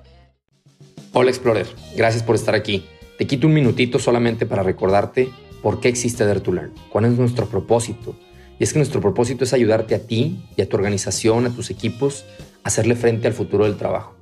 [1.13, 2.85] Hola Explorer, gracias por estar aquí.
[3.17, 5.29] Te quito un minutito solamente para recordarte
[5.61, 8.15] por qué existe Dare to Learn, cuál es nuestro propósito.
[8.59, 11.69] Y es que nuestro propósito es ayudarte a ti y a tu organización, a tus
[11.69, 12.25] equipos,
[12.63, 14.15] a hacerle frente al futuro del trabajo.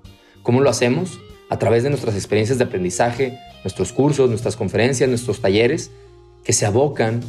[0.44, 1.20] ¿Cómo lo hacemos?
[1.50, 5.92] A través de nuestras experiencias de aprendizaje, nuestros cursos, nuestras conferencias, nuestros talleres,
[6.44, 7.22] que se abocan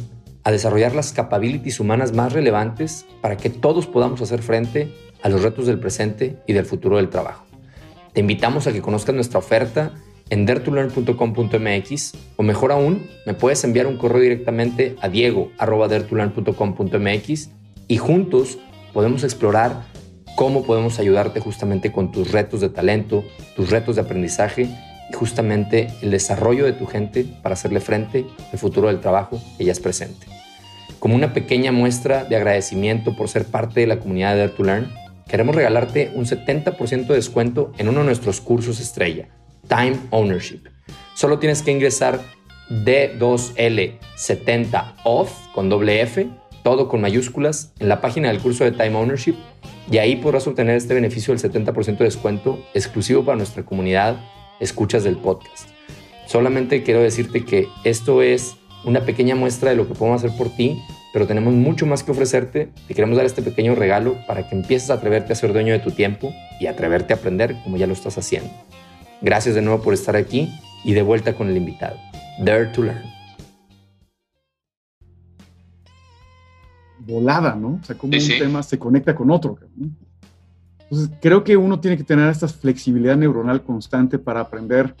[0.43, 5.43] a desarrollar las capabilities humanas más relevantes para que todos podamos hacer frente a los
[5.43, 7.45] retos del presente y del futuro del trabajo.
[8.13, 9.93] Te invitamos a que conozcas nuestra oferta
[10.29, 17.49] en dertulearn.com.mx o mejor aún, me puedes enviar un correo directamente a diego.dertulearn.com.mx
[17.87, 18.59] y juntos
[18.93, 19.89] podemos explorar
[20.35, 23.23] cómo podemos ayudarte justamente con tus retos de talento,
[23.55, 24.69] tus retos de aprendizaje
[25.13, 29.71] justamente el desarrollo de tu gente para hacerle frente al futuro del trabajo que ya
[29.71, 30.27] es presente.
[30.99, 34.63] Como una pequeña muestra de agradecimiento por ser parte de la comunidad de Dare to
[34.63, 34.91] Learn,
[35.27, 39.29] queremos regalarte un 70% de descuento en uno de nuestros cursos estrella,
[39.67, 40.61] Time Ownership.
[41.15, 42.19] Solo tienes que ingresar
[42.69, 46.29] D2L70 OFF con doble F,
[46.63, 49.35] todo con mayúsculas, en la página del curso de Time Ownership
[49.89, 54.17] y ahí podrás obtener este beneficio del 70% de descuento exclusivo para nuestra comunidad
[54.61, 55.69] escuchas del podcast.
[56.27, 60.49] Solamente quiero decirte que esto es una pequeña muestra de lo que podemos hacer por
[60.55, 62.69] ti, pero tenemos mucho más que ofrecerte.
[62.87, 65.79] Te queremos dar este pequeño regalo para que empieces a atreverte a ser dueño de
[65.79, 68.49] tu tiempo y atreverte a aprender como ya lo estás haciendo.
[69.21, 70.49] Gracias de nuevo por estar aquí
[70.83, 71.97] y de vuelta con el invitado.
[72.39, 73.03] Dare to Learn.
[76.99, 77.79] Volada, ¿no?
[77.81, 79.57] O sea, como un tema se conecta con otro.
[80.91, 84.93] Entonces, creo que uno tiene que tener esta flexibilidad neuronal constante para aprender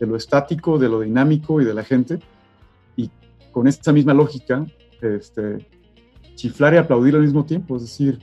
[0.00, 2.18] de lo estático, de lo dinámico y de la gente.
[2.96, 3.08] Y
[3.52, 4.66] con esta misma lógica,
[5.00, 5.64] este,
[6.34, 8.18] chiflar y aplaudir al mismo tiempo, es decir,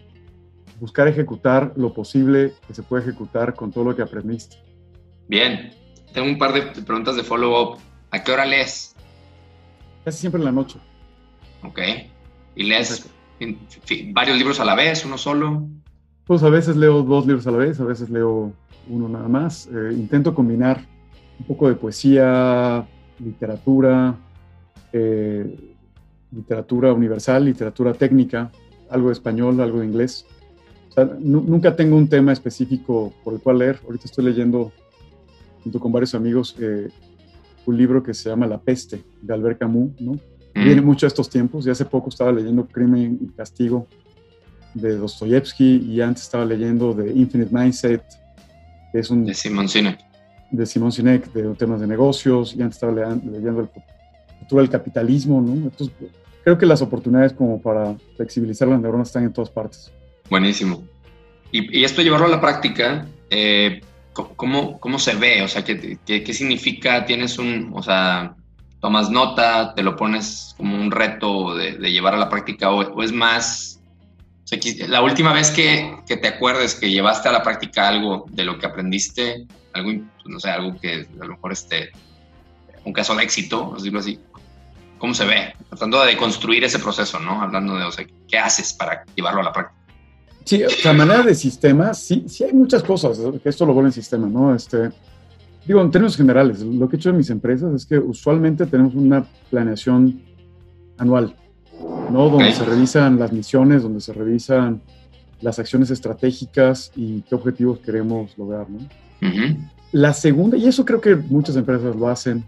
[0.82, 4.58] buscar ejecutar lo posible que se puede ejecutar con todo lo que aprendiste.
[5.30, 5.72] Bien,
[6.14, 7.80] tengo un par de preguntas de follow-up.
[8.12, 8.94] ¿A qué hora lees?
[10.04, 10.80] Casi siempre en la noche.
[11.64, 11.80] Ok.
[12.58, 13.10] ¿Y lees
[14.12, 15.70] varios libros a la vez, uno solo.
[16.26, 18.52] Pues a veces leo dos libros a la vez, a veces leo
[18.90, 19.68] uno nada más.
[19.68, 20.84] Eh, intento combinar
[21.40, 22.88] un poco de poesía,
[23.20, 24.16] literatura,
[24.92, 25.76] eh,
[26.32, 28.52] literatura universal, literatura técnica,
[28.90, 30.26] algo de español, algo de inglés.
[31.20, 33.80] nunca tengo un tema específico por el cual leer.
[33.86, 34.72] Ahorita estoy leyendo,
[35.64, 36.90] junto con varios amigos, eh,
[37.68, 40.14] un libro que se llama La peste, de Albert Camus, ¿no?
[40.14, 40.64] Mm.
[40.64, 41.68] Viene mucho a estos tiempos.
[41.68, 43.88] Y hace poco estaba leyendo Crimen y Castigo
[44.76, 48.04] de Dostoyevsky y antes estaba leyendo de Infinite Mindset,
[48.92, 49.26] que es un...
[49.26, 50.00] De Simon Sinek.
[50.52, 53.70] De Simon Sinek, de temas de negocios, y antes estaba leyendo el
[54.40, 55.54] futuro del capitalismo, ¿no?
[55.54, 55.92] Entonces,
[56.44, 59.92] creo que las oportunidades como para flexibilizar las neuronas están en todas partes.
[60.30, 60.84] Buenísimo.
[61.52, 63.82] Y, esto llevarlo a la práctica, eh,
[64.14, 65.42] ¿cómo, ¿cómo, se ve?
[65.42, 67.06] O sea, ¿qué, ¿qué, significa?
[67.06, 68.36] ¿Tienes un, o sea,
[68.86, 73.12] tomas nota, te lo pones como un reto de, llevar a la práctica o, es
[73.12, 73.75] más,
[74.88, 78.60] la última vez que, que, te acuerdes que llevaste a la práctica algo de lo
[78.60, 81.92] que aprendiste, algo, pues, no sé, algo que a lo mejor este,
[82.84, 84.20] un caso de éxito, decirlo así,
[85.00, 85.54] ¿cómo se ve?
[85.70, 87.42] Tratando de construir ese proceso, ¿no?
[87.42, 89.82] Hablando de, o sea, ¿qué haces para llevarlo a la práctica?
[90.46, 93.94] Sí, la manera de sistema, sí, sí hay muchas cosas, que esto lo vuelve en
[93.94, 94.54] sistema, ¿no?
[94.54, 94.92] Este,
[95.66, 98.94] digo, en términos generales, lo que he hecho en mis empresas es que usualmente tenemos
[98.94, 100.22] una planeación
[101.00, 101.36] anual,
[102.12, 102.30] ¿no?
[102.30, 104.82] Donde se revisan las misiones, donde se revisan
[105.42, 108.80] las acciones estratégicas y qué objetivos queremos lograr, ¿no?
[109.92, 112.44] La segunda, y eso creo que muchas empresas lo hacen,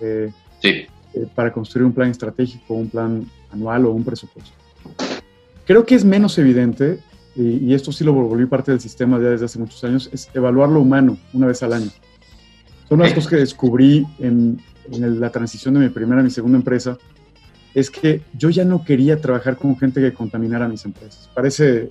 [0.00, 0.30] eh,
[0.60, 0.86] sí.
[1.14, 4.52] Eh, para construir un plan estratégico, un plan anual o un presupuesto.
[5.64, 6.98] Creo que es menos evidente,
[7.36, 10.68] y, esto sí lo volví parte del sistema ya desde hace muchos años, es evaluar
[10.68, 11.90] lo humano una vez al año.
[12.88, 16.98] Son las cosas que descubrí en, la transición de mi primera a mi segunda empresa,
[17.74, 21.28] es que yo ya no quería trabajar con gente que contaminara mis empresas.
[21.34, 21.88] Parece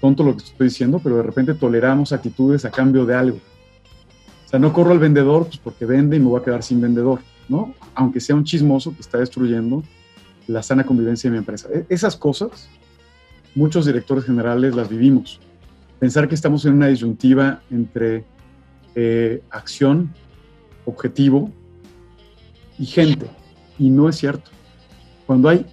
[0.00, 3.38] tonto lo que estoy diciendo, pero de repente toleramos actitudes a cambio de algo.
[4.46, 6.80] O sea, no corro al vendedor pues porque vende y me voy a quedar sin
[6.80, 7.20] vendedor.
[7.48, 7.74] ¿no?
[7.94, 9.82] Aunque sea un chismoso que está destruyendo
[10.46, 11.68] la sana convivencia de mi empresa.
[11.72, 12.68] E-, esas cosas,
[13.54, 15.40] muchos directores generales las vivimos.
[15.98, 18.24] Pensar que estamos en una disyuntiva entre
[18.94, 20.12] eh, acción,
[20.84, 21.50] objetivo
[22.78, 23.26] y gente.
[23.78, 24.50] Y no es cierto.
[25.28, 25.66] Cuando hay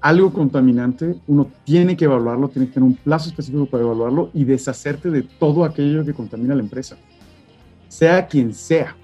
[0.00, 4.44] algo contaminante, uno tiene que evaluarlo, tiene que tener un plazo específico para evaluarlo y
[4.44, 6.96] deshacerte de todo aquello que contamina la empresa,
[7.88, 8.94] sea quien sea.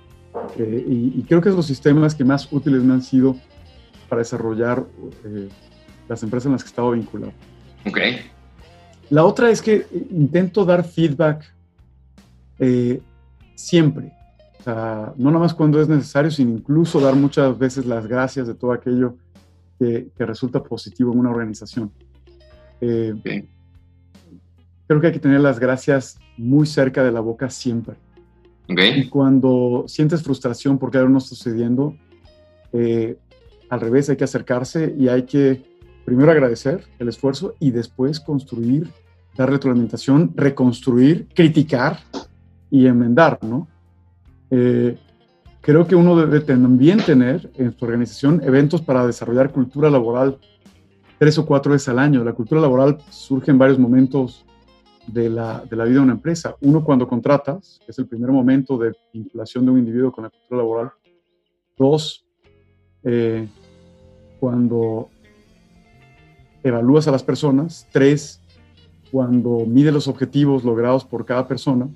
[0.57, 3.35] Eh, y, creo que es los sistemas que más útiles me han sido
[4.09, 4.87] para desarrollar
[5.25, 5.49] eh,
[6.09, 7.33] las empresas en las que he estado vinculado.
[7.85, 7.99] Ok.
[9.11, 11.45] La otra es que intento dar feedback
[12.61, 13.01] eh,
[13.57, 14.13] siempre.
[14.61, 18.47] O sea, no nada más cuando es necesario, sino incluso dar muchas veces las gracias
[18.47, 19.17] de todo aquello
[19.79, 21.93] que, resulta positivo en una organización.
[22.77, 23.49] Okay.
[24.87, 27.97] Creo que hay que tener las gracias muy cerca de la boca siempre.
[28.69, 31.97] Y cuando sientes frustración porque algo no está sucediendo,
[32.73, 33.17] eh,
[33.71, 35.63] al revés, hay que acercarse y hay que
[36.05, 38.89] primero agradecer el esfuerzo y después construir,
[39.37, 41.99] dar retroalimentación, reconstruir, criticar
[42.71, 43.69] y enmendar, ¿no?
[44.51, 44.99] Eh,
[45.61, 50.39] creo que uno debe también tener en su organización eventos para desarrollar cultura laboral
[51.19, 52.25] tres o cuatro veces al año.
[52.25, 54.45] La cultura laboral surge en varios momentos
[55.07, 56.57] de la, de la, vida de una empresa.
[56.61, 60.31] Uno, cuando contratas, que es el primer momento de vinculación de un individuo con la
[60.31, 60.93] cultura laboral.
[61.77, 62.25] Dos,
[63.03, 63.49] eh,
[64.39, 65.09] cuando
[66.63, 67.87] evalúas a las personas.
[67.91, 68.41] Tres,
[69.11, 71.89] cuando mide los objetivos logrados por cada persona.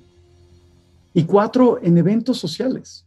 [1.13, 3.05] Y cuatro, en eventos sociales.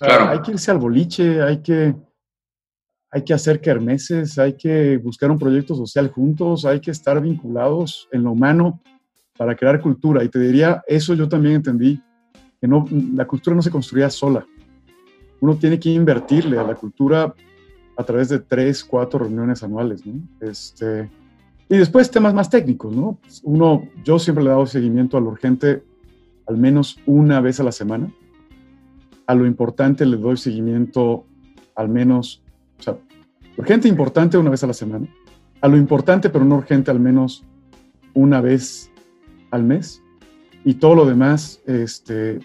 [0.00, 1.94] Hay que irse al boliche, hay que,
[3.10, 8.08] hay que hacer kermeses, hay que buscar un proyecto social juntos, hay que estar vinculados
[8.12, 8.80] en lo humano
[9.36, 10.22] para crear cultura.
[10.24, 12.02] Y te diría, eso yo también entendí,
[12.60, 14.46] que no, la cultura no se construía sola.
[15.40, 17.32] Uno tiene que invertirle a la cultura
[17.96, 20.20] a través de tres, cuatro reuniones anuales, ¿no?
[20.40, 21.08] Este,
[21.68, 23.18] y después temas más técnicos, ¿no?
[23.42, 25.82] Uno, yo siempre le he dado seguimiento a lo urgente
[26.46, 28.10] al menos una vez a la semana.
[29.28, 31.24] A lo importante le doy seguimiento
[31.76, 32.42] al menos,
[32.80, 32.98] o sea,
[33.56, 35.06] urgente e importante una vez a la semana.
[35.60, 37.44] A lo importante pero no urgente al menos
[38.14, 38.90] una vez
[39.52, 40.02] al mes
[40.64, 42.40] y todo lo demás este,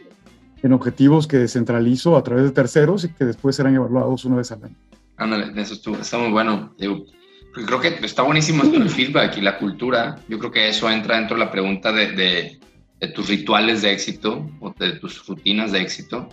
[0.61, 4.51] en objetivos que descentralizo a través de terceros y que después serán evaluados una vez
[4.51, 4.75] al año.
[5.17, 6.73] Ándale, eso está muy bueno.
[6.77, 10.19] creo que está buenísimo el feedback y la cultura.
[10.27, 12.59] Yo creo que eso entra dentro de la pregunta de,
[12.99, 16.29] de, tus rituales de éxito o de tus rutinas de éxito.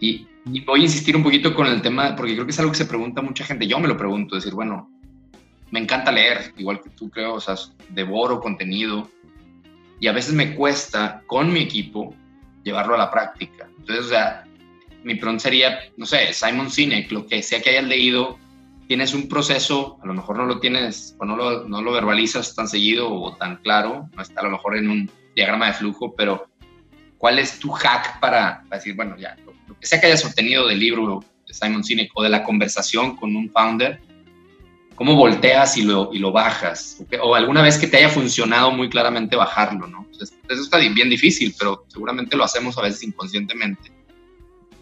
[0.00, 2.72] Y, y, voy a insistir un poquito con el tema, porque creo que es algo
[2.72, 3.66] que se pregunta mucha gente.
[3.66, 4.90] Yo me lo pregunto, decir, bueno,
[5.70, 7.54] me encanta leer, igual que tú creo, o sea,
[7.90, 9.10] devoro contenido
[9.98, 12.14] y a veces me cuesta con mi equipo
[12.62, 13.68] llevarlo a la práctica.
[13.78, 14.44] Entonces, o sea,
[15.04, 18.38] mi pregunta sería, no sé, Simon Sinek, lo que sea que hayas leído,
[18.88, 22.54] tienes un proceso, a lo mejor no lo tienes o no lo, no lo verbalizas
[22.54, 26.14] tan seguido o tan claro, no está a lo mejor en un diagrama de flujo,
[26.16, 26.46] pero
[27.18, 29.36] ¿cuál es tu hack para, decir, bueno, ya,
[29.76, 33.16] lo, que sea que hayas obtenido del libro de Simon Sinek o de la conversación
[33.16, 34.00] con un founder,
[34.94, 38.88] cómo volteas y lo, y lo bajas, o alguna vez que te haya funcionado muy
[38.88, 40.06] claramente bajarlo, ¿no?
[40.18, 43.92] eso está bien difícil, pero seguramente lo hacemos a veces inconscientemente.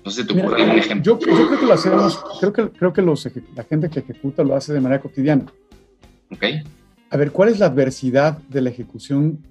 [0.05, 1.19] No sé si te ocurre algún ejemplo.
[1.19, 3.27] Yo, yo, creo que lo hacemos, creo que, creo que los,
[3.57, 5.47] la gente que ejecuta lo hace de manera cotidiana.
[6.31, 6.45] Ok.
[7.11, 9.43] A ver, ¿cuál es la adversidad de la ejecución?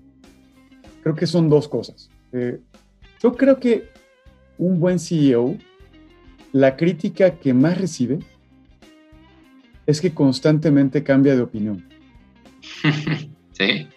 [1.02, 2.10] Creo que son dos cosas.
[2.32, 2.60] Eh,
[3.22, 3.90] yo creo que
[4.64, 5.58] un buen CEO,
[6.54, 8.20] la crítica que más recibe
[9.86, 11.86] es que constantemente cambia de opinión.
[13.52, 13.88] sí.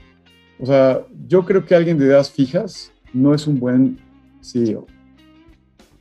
[0.58, 3.98] O sea, yo creo que alguien de ideas fijas no es un buen
[4.40, 4.86] CEO.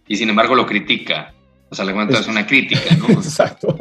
[0.08, 1.34] Y sin embargo lo critica.
[1.70, 3.10] O sea, le cuentas es, una crítica, ¿no?
[3.10, 3.78] Exacto.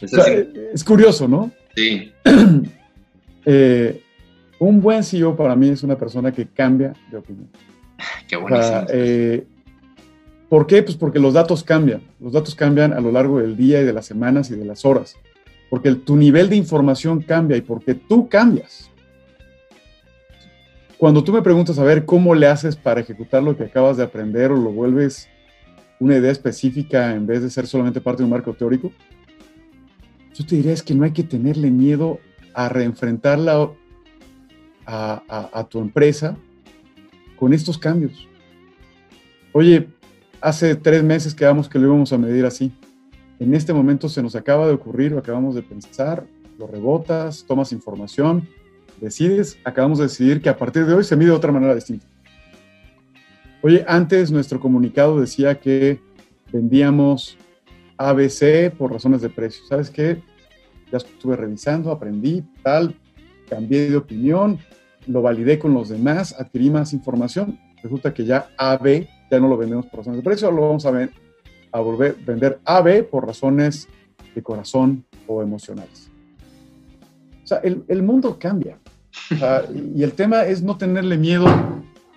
[0.00, 0.34] Es, o sea,
[0.72, 1.50] es curioso, ¿no?
[1.76, 2.12] Sí.
[3.44, 4.02] eh,
[4.58, 7.50] un buen CEO para mí es una persona que cambia de opinión.
[8.26, 8.66] Qué buenísimo.
[8.66, 9.46] O sea, eh,
[10.54, 10.84] ¿Por qué?
[10.84, 12.00] Pues porque los datos cambian.
[12.20, 14.84] Los datos cambian a lo largo del día y de las semanas y de las
[14.84, 15.16] horas.
[15.68, 18.88] Porque tu nivel de información cambia y porque tú cambias.
[20.96, 24.04] Cuando tú me preguntas a ver cómo le haces para ejecutar lo que acabas de
[24.04, 25.28] aprender o lo vuelves
[25.98, 28.92] una idea específica en vez de ser solamente parte de un marco teórico,
[30.34, 32.20] yo te diría es que no hay que tenerle miedo
[32.54, 33.72] a reenfrentarla
[34.86, 36.36] a tu empresa
[37.40, 38.28] con estos cambios.
[39.50, 39.88] Oye,
[40.44, 42.70] hace tres meses quedamos que lo íbamos a medir así.
[43.40, 46.26] En este momento se nos acaba de ocurrir, lo acabamos de pensar,
[46.58, 48.46] lo rebotas, tomas información,
[49.00, 52.06] decides, acabamos de decidir que a partir de hoy se mide de otra manera distinta.
[53.62, 55.98] Oye, antes nuestro comunicado decía que
[56.52, 57.38] vendíamos
[57.96, 59.64] ABC por razones de precio.
[59.66, 60.20] ¿Sabes qué?
[60.92, 62.94] Ya estuve revisando, aprendí, tal,
[63.48, 64.58] cambié de opinión,
[65.06, 67.58] lo validé con los demás, adquirí más información.
[67.82, 70.90] Resulta que ya AB ya no lo vendemos por razones de precio, lo vamos a,
[70.90, 71.10] ver,
[71.72, 73.88] a volver a vender AB por razones
[74.34, 76.10] de corazón o emocionales.
[77.42, 78.78] O sea, el, el mundo cambia.
[79.94, 81.46] Y el tema es no tenerle miedo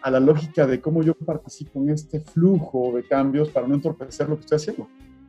[0.01, 4.29] a la lógica de cómo yo participo en este flujo de cambios para no entorpecer
[4.29, 4.87] lo que estoy haciendo.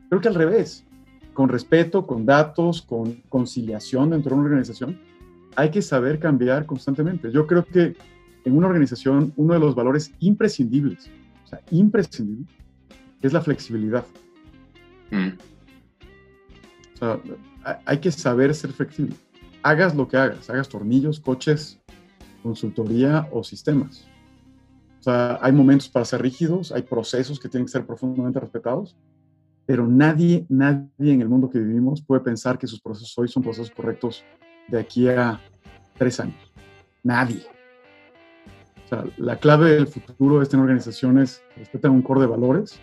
[0.08, 0.84] Creo que al revés,
[1.34, 4.98] con respeto, con datos, con conciliación dentro de una organización,
[5.56, 7.30] hay que saber cambiar constantemente.
[7.32, 7.96] Yo creo que
[8.44, 11.10] en una organización uno de los valores imprescindibles,
[11.48, 12.46] o sea, imprescindible,
[13.22, 14.04] es la flexibilidad.
[15.10, 15.28] Mm.
[16.94, 17.20] O sea,
[17.86, 19.16] hay que saber ser flexible.
[19.62, 21.80] Hagas lo que hagas, hagas tornillos, coches,
[22.42, 24.06] consultoría o sistemas.
[25.00, 28.94] O sea, hay momentos para ser rígidos, hay procesos que tienen que ser profundamente respetados,
[29.64, 33.42] pero nadie, nadie en el mundo que vivimos puede pensar que sus procesos hoy son
[33.42, 34.22] procesos correctos
[34.68, 35.40] de aquí a
[35.96, 36.52] tres años.
[37.02, 37.57] Nadie.
[38.88, 42.80] O sea, la clave del futuro es tener organizaciones que respetan un core de valores,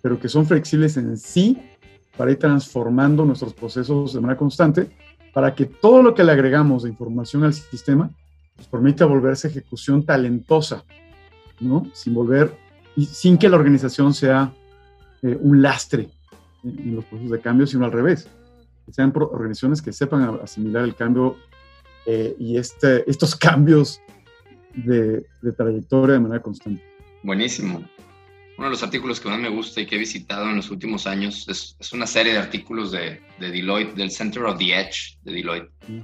[0.00, 1.60] pero que son flexibles en sí
[2.16, 4.90] para ir transformando nuestros procesos de manera constante,
[5.34, 8.08] para que todo lo que le agregamos de información al sistema
[8.56, 10.84] nos permita volverse ejecución talentosa,
[11.60, 11.86] ¿no?
[11.92, 12.56] Sin volver,
[12.96, 14.54] y sin que la organización sea
[15.20, 16.08] eh, un lastre
[16.64, 18.26] en los procesos de cambio, sino al revés,
[18.86, 21.36] que sean organizaciones que sepan asimilar el cambio
[22.06, 24.00] eh, y este, estos cambios
[24.76, 26.82] de, de, trayectoria de manera constante.
[27.22, 27.82] Buenísimo.
[28.58, 31.06] Uno de los artículos que más me gusta y que he visitado en los últimos
[31.06, 35.18] años es, es una serie de artículos de, de, Deloitte, del Center of the Edge
[35.24, 35.70] de Deloitte.
[35.88, 36.00] Mm.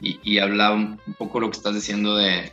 [0.00, 2.52] Y, y habla un, un poco lo que estás diciendo de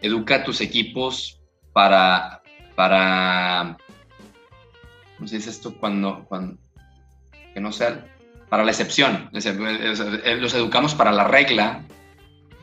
[0.00, 1.40] educa a tus equipos
[1.72, 2.42] para,
[2.74, 3.76] para
[5.16, 5.74] ¿cómo se dice esto?
[5.74, 6.56] Cuando, cuando
[7.52, 8.06] que no sea
[8.48, 9.30] para la excepción.
[9.32, 11.84] Los educamos para la regla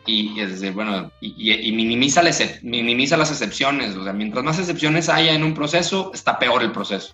[0.06, 3.96] y, decir, bueno, y, y, minimiza, las, minimiza las excepciones.
[3.96, 7.14] O sea, mientras más excepciones haya en un proceso, está peor el proceso.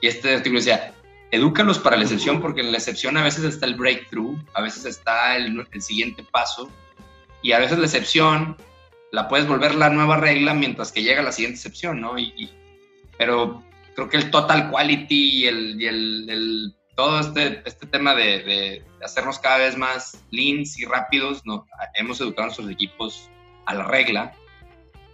[0.00, 0.94] Y este artículo decía,
[1.30, 4.84] edúcalos para la excepción porque en la excepción a veces está el breakthrough, a veces
[4.84, 6.70] está el, el siguiente paso
[7.42, 8.56] y a veces la excepción
[9.12, 12.18] la puedes volver la nueva regla mientras que llega la siguiente excepción, ¿no?
[12.18, 12.50] Y,
[13.18, 13.62] pero
[13.94, 18.42] creo que el total quality y el, y el, el todo este, este tema de,
[18.42, 21.66] de, hacernos cada vez más leans y rápidos, ¿no?
[21.94, 23.28] hemos educado a nuestros equipos
[23.66, 24.32] a la regla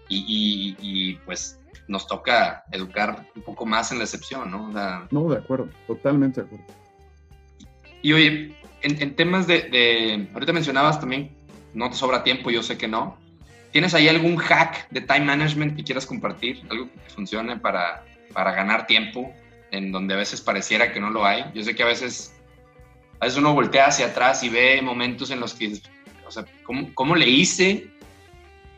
[0.09, 1.59] y, y, y, pues
[1.89, 4.69] nos toca educar un poco más en la excepción, ¿no?
[4.69, 6.67] O sea, no, de acuerdo, totalmente de acuerdo.
[8.03, 11.31] Y oye, en, temas de, ahorita mencionabas también,
[11.75, 13.17] no te sobra tiempo, yo sé que no.
[13.73, 16.63] ¿Tienes ahí algún hack de time management que quieras compartir?
[16.71, 19.33] Algo que funcione para, para ganar tiempo
[19.71, 21.45] en donde a veces pareciera que no lo hay.
[21.55, 22.35] Yo sé que a veces,
[23.19, 25.81] a veces uno voltea hacia atrás y ve momentos en los que,
[26.27, 27.89] o sea, ¿cómo, cómo le hice?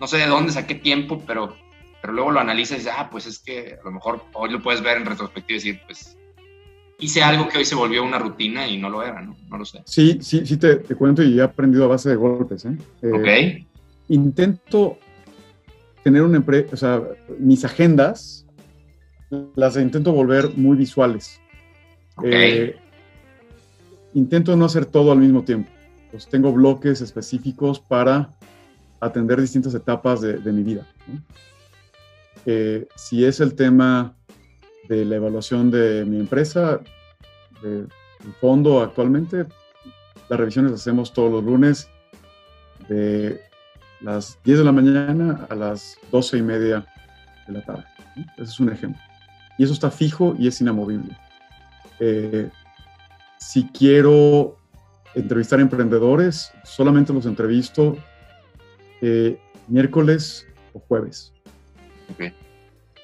[0.01, 1.57] No sé de dónde saqué tiempo, pero,
[2.01, 4.63] pero luego lo analizas y dices, ah, pues es que a lo mejor hoy lo
[4.63, 6.17] puedes ver en retrospectiva y decir, pues
[6.99, 9.37] hice algo que hoy se volvió una rutina y no lo era, ¿no?
[9.49, 9.83] No lo sé.
[9.85, 12.77] Sí, sí, sí, te, te cuento y he aprendido a base de golpes, ¿eh?
[13.03, 13.67] eh ok.
[14.09, 14.99] Intento
[16.03, 17.03] tener una empresa, o sea,
[17.39, 18.42] mis agendas
[19.55, 21.41] las intento volver muy visuales.
[22.23, 22.77] Eh,
[24.15, 25.71] intento no hacer todo al mismo tiempo.
[26.11, 28.31] Pues tengo bloques específicos para
[29.01, 30.87] atender distintas etapas de, mi vida.
[32.45, 34.15] Eh, si es el tema
[34.89, 36.81] de la evaluación de mi empresa,
[37.63, 37.87] de,
[38.41, 39.47] fondo actualmente,
[40.29, 41.89] las revisiones las hacemos todos los lunes
[42.89, 43.41] de
[44.01, 46.87] las 10 de la mañana a las 12 y media
[47.49, 47.85] de la tarde.
[48.37, 49.03] Ese es un ejemplo.
[49.63, 51.17] Y eso está fijo y es inamovible.
[52.01, 52.51] Eh,
[53.39, 54.57] si quiero
[55.15, 57.97] entrevistar emprendedores, solamente los entrevisto
[59.01, 59.39] eh,
[59.69, 61.33] miércoles o jueves.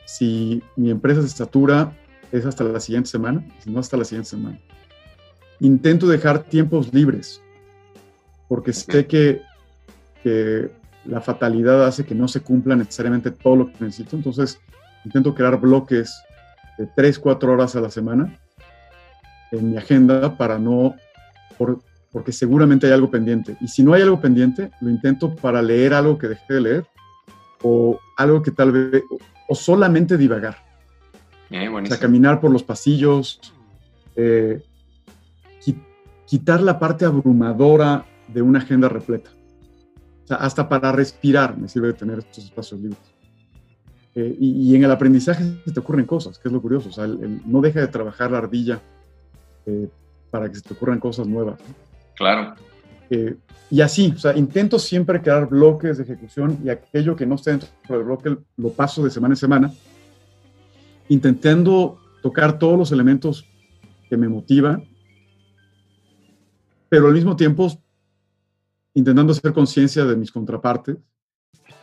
[0.04, 1.96] Si mi empresa se satura,
[2.32, 4.58] es hasta la siguiente semana, si no hasta la siguiente semana.
[5.60, 7.40] Intento dejar tiempos libres,
[8.48, 9.42] porque sé que,
[10.24, 10.72] que,
[11.04, 14.58] la fatalidad hace que no se cumpla necesariamente todo lo que necesito, entonces
[15.04, 16.20] intento crear bloques
[16.78, 18.38] de 3, 4 horas a la semana
[19.50, 20.94] en mi agenda para no,
[22.12, 23.56] porque seguramente hay algo pendiente.
[23.60, 26.86] Y si no hay algo pendiente, lo intento para leer algo que dejé de leer
[27.62, 29.02] o algo que tal vez,
[29.48, 30.56] o solamente divagar.
[31.50, 33.40] o sea, caminar por los pasillos,
[34.16, 34.62] eh,
[36.26, 39.30] quitar la parte abrumadora de una agenda repleta.
[40.24, 43.00] O sea, hasta para respirar me sirve tener estos espacios libres.
[44.20, 46.88] Eh, y, en el aprendizaje se te ocurren cosas, que es lo curioso.
[46.88, 48.80] O sea, no deja de trabajar la ardilla
[49.64, 49.88] eh,
[50.28, 51.60] para que se te ocurran cosas nuevas.
[52.16, 52.56] Claro.
[53.10, 53.36] Eh,
[53.70, 57.52] y así, o sea, intento siempre crear bloques de ejecución y aquello que no esté
[57.52, 59.72] dentro del bloque lo paso de semana en semana,
[61.08, 63.46] intentando tocar todos los elementos
[64.10, 64.82] que me motivan,
[66.88, 67.70] pero al mismo tiempo
[68.94, 70.96] intentando hacer conciencia de mis contrapartes,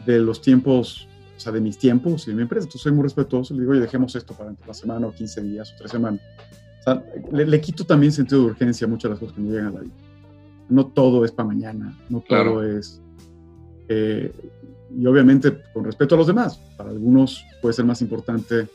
[0.05, 2.65] de los tiempos o sea, de mis tiempos y de mi empresa.
[2.65, 5.73] Entonces soy muy respetuoso, le digo, oye, dejemos esto para la semana o 15 días
[5.73, 6.21] o 3 semanas.
[6.79, 9.49] O sea, le, quito también sentido de urgencia a muchas de las cosas que me
[9.49, 9.93] llegan a la vida.
[10.69, 13.01] No todo es para mañana, no todo es...
[13.87, 14.31] Eh,
[14.97, 16.57] y obviamente con respeto a los demás.
[16.77, 18.67] Para algunos puede ser más importante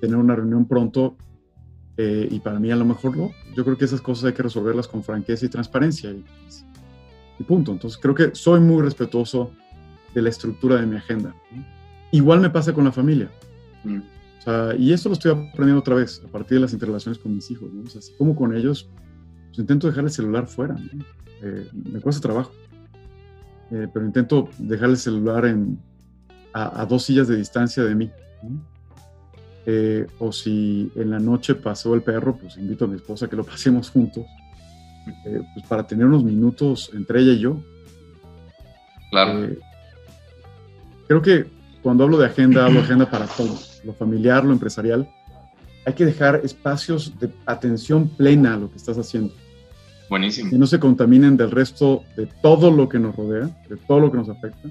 [0.00, 1.16] tener una reunión pronto
[1.96, 3.30] eh, y para mí a lo mejor no.
[3.56, 6.24] Yo creo que esas cosas hay que resolverlas con franqueza y transparencia y,
[7.38, 7.72] y punto.
[7.72, 9.50] Entonces creo que soy muy respetuoso
[10.18, 11.34] de la estructura de mi agenda.
[12.10, 13.30] Igual me pasa con la familia.
[13.84, 13.98] Mm.
[13.98, 17.34] O sea, y esto lo estoy aprendiendo otra vez a partir de las interrelaciones con
[17.34, 17.72] mis hijos.
[17.72, 17.82] ¿no?
[17.82, 18.88] O sea, así como con ellos,
[19.46, 20.76] pues intento dejar el celular fuera.
[21.42, 22.52] Eh, me cuesta trabajo,
[23.70, 25.78] eh, pero intento dejar el celular en,
[26.52, 28.10] a, dos sillas de distancia de mí.
[29.66, 33.28] Eh, o si en la noche pasó el perro, pues invito a mi esposa a
[33.28, 34.24] que lo pasemos juntos,
[35.22, 37.62] pues para tener unos minutos entre ella y yo.
[39.10, 39.67] Claro
[41.08, 41.46] creo que
[41.82, 45.08] cuando hablo de agenda, hablo de agenda para todo, lo familiar, lo empresarial.
[45.86, 49.32] Hay que dejar espacios de atención plena a lo que estás haciendo.
[50.10, 50.50] Buenísimo.
[50.54, 54.10] Y no se contaminen del resto de todo lo que nos rodea, de todo lo
[54.10, 54.68] que nos afecta.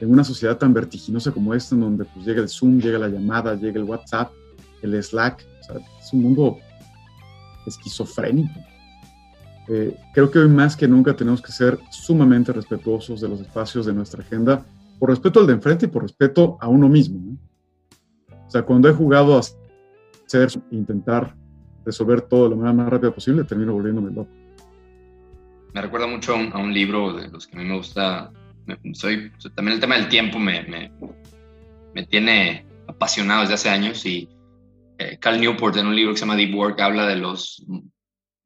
[0.00, 3.08] En una sociedad tan vertiginosa como esta, en donde pues, llega el Zoom, llega la
[3.08, 4.30] llamada, llega el WhatsApp,
[4.82, 5.44] el Slack,
[6.00, 6.58] es un mundo
[7.66, 8.60] esquizofrénico.
[9.68, 13.86] Eh, creo que hoy más que nunca tenemos que ser sumamente respetuosos de los espacios
[13.86, 14.64] de nuestra agenda
[14.98, 17.36] por respeto al de enfrente y por respeto a uno mismo.
[18.46, 21.34] O sea, cuando he jugado a hacer, intentar
[21.84, 24.30] resolver todo de la manera más rápida posible, termino volviéndome loco.
[25.74, 28.30] Me recuerda mucho a un, libro de los que a mí me gusta.
[28.92, 30.90] soy, también el tema del tiempo me, me,
[31.94, 34.28] me, tiene apasionado desde hace años y
[34.98, 37.64] eh, Cal Newport en un libro que se llama Deep Work habla de los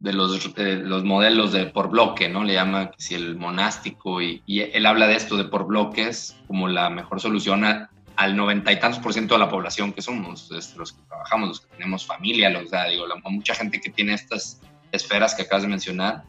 [0.02, 2.42] de los, los modelos de por bloque, ¿no?
[2.42, 6.90] Le llama si el monástico y, él habla de esto de por bloques como la
[6.90, 11.02] mejor solución al noventa y tantos por ciento de la población que somos, los que
[11.06, 15.36] trabajamos, los que tenemos familia, los, da digo, la, mucha gente que tiene estas esferas
[15.36, 16.24] que acabas de mencionar.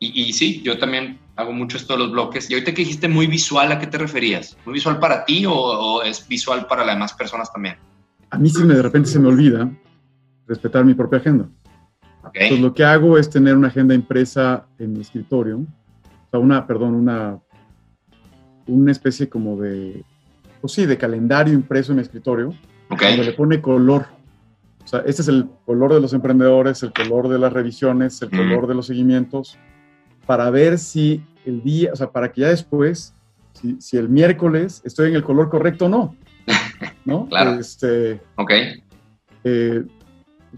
[0.00, 2.50] Y, y, sí, yo también hago mucho esto de los bloques.
[2.50, 4.56] Y ahorita que dijiste muy visual, ¿a qué te referías?
[4.64, 7.76] ¿Muy visual para ti o, o es visual para las demás personas también?
[8.30, 9.70] A mí sí me de repente se me olvida
[10.48, 11.48] respetar mi propia agenda.
[12.24, 16.66] Entonces lo que hago es tener una agenda impresa en mi escritorio, o sea, una,
[16.66, 17.38] perdón, una,
[18.66, 20.04] una especie como de,
[20.60, 22.54] pues sí, de calendario impreso en mi escritorio,
[22.88, 24.06] donde le pone color.
[24.84, 28.28] O sea, este es el color de los emprendedores, el color de las revisiones, el
[28.28, 28.36] mm.
[28.36, 29.58] color de los seguimientos,
[30.26, 33.14] para ver si el día, o sea, para que ya después,
[33.54, 36.16] si, si el miércoles estoy en el color correcto o no.
[37.04, 37.26] ¿No?
[37.28, 37.58] claro.
[37.58, 38.50] Este, ok.
[39.44, 39.84] Eh,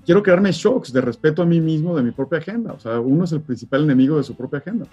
[0.05, 2.73] quiero crearme shocks de respeto a mí mismo, de mi propia agenda.
[2.73, 4.87] O sea, uno es el principal enemigo de su propia agenda.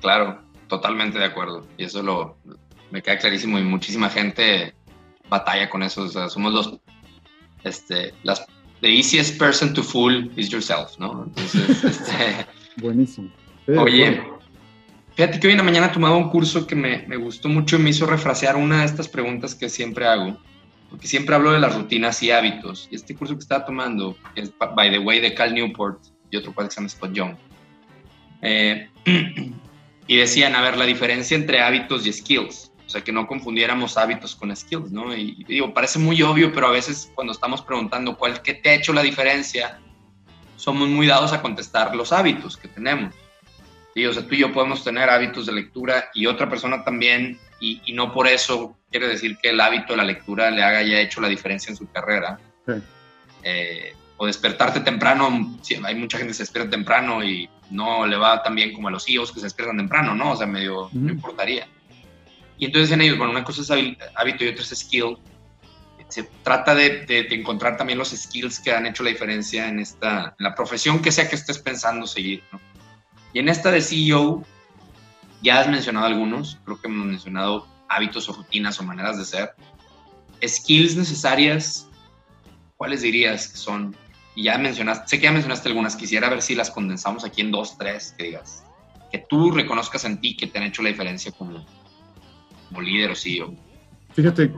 [0.00, 1.66] Claro, totalmente de acuerdo.
[1.76, 2.36] Y eso lo,
[2.90, 4.74] me queda clarísimo y muchísima gente
[5.28, 6.02] batalla con eso.
[6.02, 6.78] O sea, somos los,
[7.64, 8.44] este, las,
[8.80, 11.24] the easiest person to fool is yourself, ¿no?
[11.24, 12.46] Entonces, este,
[12.76, 13.30] Buenísimo.
[13.68, 14.22] oye,
[15.14, 17.76] fíjate que hoy en la mañana he tomado un curso que me, me gustó mucho
[17.76, 20.36] y me hizo refrasear una de estas preguntas que siempre hago
[20.94, 22.86] porque siempre hablo de las rutinas y hábitos.
[22.88, 26.54] Y este curso que estaba tomando es By the Way de Cal Newport y otro
[26.54, 27.34] cual que se llama Spot Young.
[28.42, 28.88] Eh,
[30.06, 32.70] y decían, a ver, la diferencia entre hábitos y skills.
[32.86, 35.12] O sea, que no confundiéramos hábitos con skills, ¿no?
[35.16, 38.74] Y, digo, parece muy obvio, pero a veces cuando estamos preguntando cuál, qué te ha
[38.74, 39.80] hecho la diferencia,
[40.54, 43.12] somos muy dados a contestar los hábitos que tenemos.
[43.96, 47.40] Y, o sea, tú y yo podemos tener hábitos de lectura y otra persona también,
[47.60, 51.20] y, no por eso quiere decir que el hábito de la lectura le haya hecho
[51.20, 52.38] la diferencia en su carrera.
[53.42, 55.26] Eh, o despertarte temprano,
[55.84, 58.90] hay mucha gente que se despierta temprano y no le va tan bien como a
[58.90, 60.32] los hijos que se despiertan temprano, ¿no?
[60.32, 61.66] O sea, medio no importaría.
[62.58, 63.70] Y entonces en ellos, bueno, una cosa es
[64.14, 65.18] hábito y otra es skill.
[66.08, 70.44] Se trata de, encontrar también los skills que han hecho la diferencia en esta, en
[70.44, 72.60] la profesión que sea que estés pensando seguir, ¿no?
[73.32, 74.44] Y en esta de CEO,
[75.44, 79.50] ya has mencionado algunos, creo que hemos mencionado hábitos o rutinas o maneras de ser.
[80.42, 81.88] Skills necesarias,
[82.76, 83.94] ¿cuáles dirías que son?
[84.34, 87.52] Y ya mencionaste, sé que ya mencionaste algunas, quisiera ver si las condensamos aquí en
[87.52, 88.64] dos, tres, que digas,
[89.12, 91.64] que tú reconozcas en ti que te han hecho la diferencia como,
[92.68, 93.54] como líder o CEO.
[94.14, 94.50] Fíjate,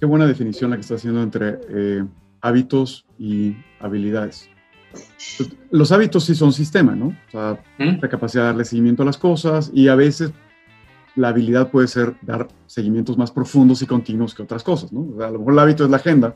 [0.00, 2.04] qué buena definición la que estás haciendo entre eh,
[2.40, 4.48] hábitos y habilidades.
[4.92, 7.08] Pues, los hábitos sí son sistema, ¿no?
[7.08, 10.32] O sea, la capacidad de darle seguimiento a las cosas y a veces
[11.14, 15.22] la habilidad puede ser dar seguimientos más profundos y continuos que otras cosas, ¿no?
[15.22, 16.34] a lo mejor el hábito es la agenda,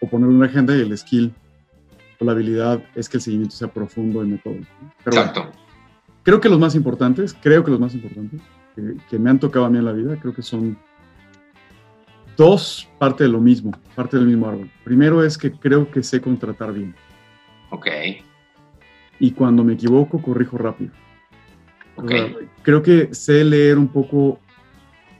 [0.00, 1.34] o poner una agenda y el skill
[2.20, 4.66] o la habilidad es que el seguimiento sea profundo y metódico.
[5.04, 5.50] Exacto.
[6.22, 8.40] creo que los más importantes, creo que los más importantes
[8.74, 10.78] que, que, me han tocado a mí en la vida, creo que son
[12.36, 14.70] dos parte de lo mismo, parte del mismo árbol.
[14.84, 16.94] Primero es que creo que sé contratar bien.
[17.70, 17.86] Ok.
[19.20, 20.92] Y cuando me equivoco, corrijo rápido.
[22.62, 24.38] creo que sé leer un poco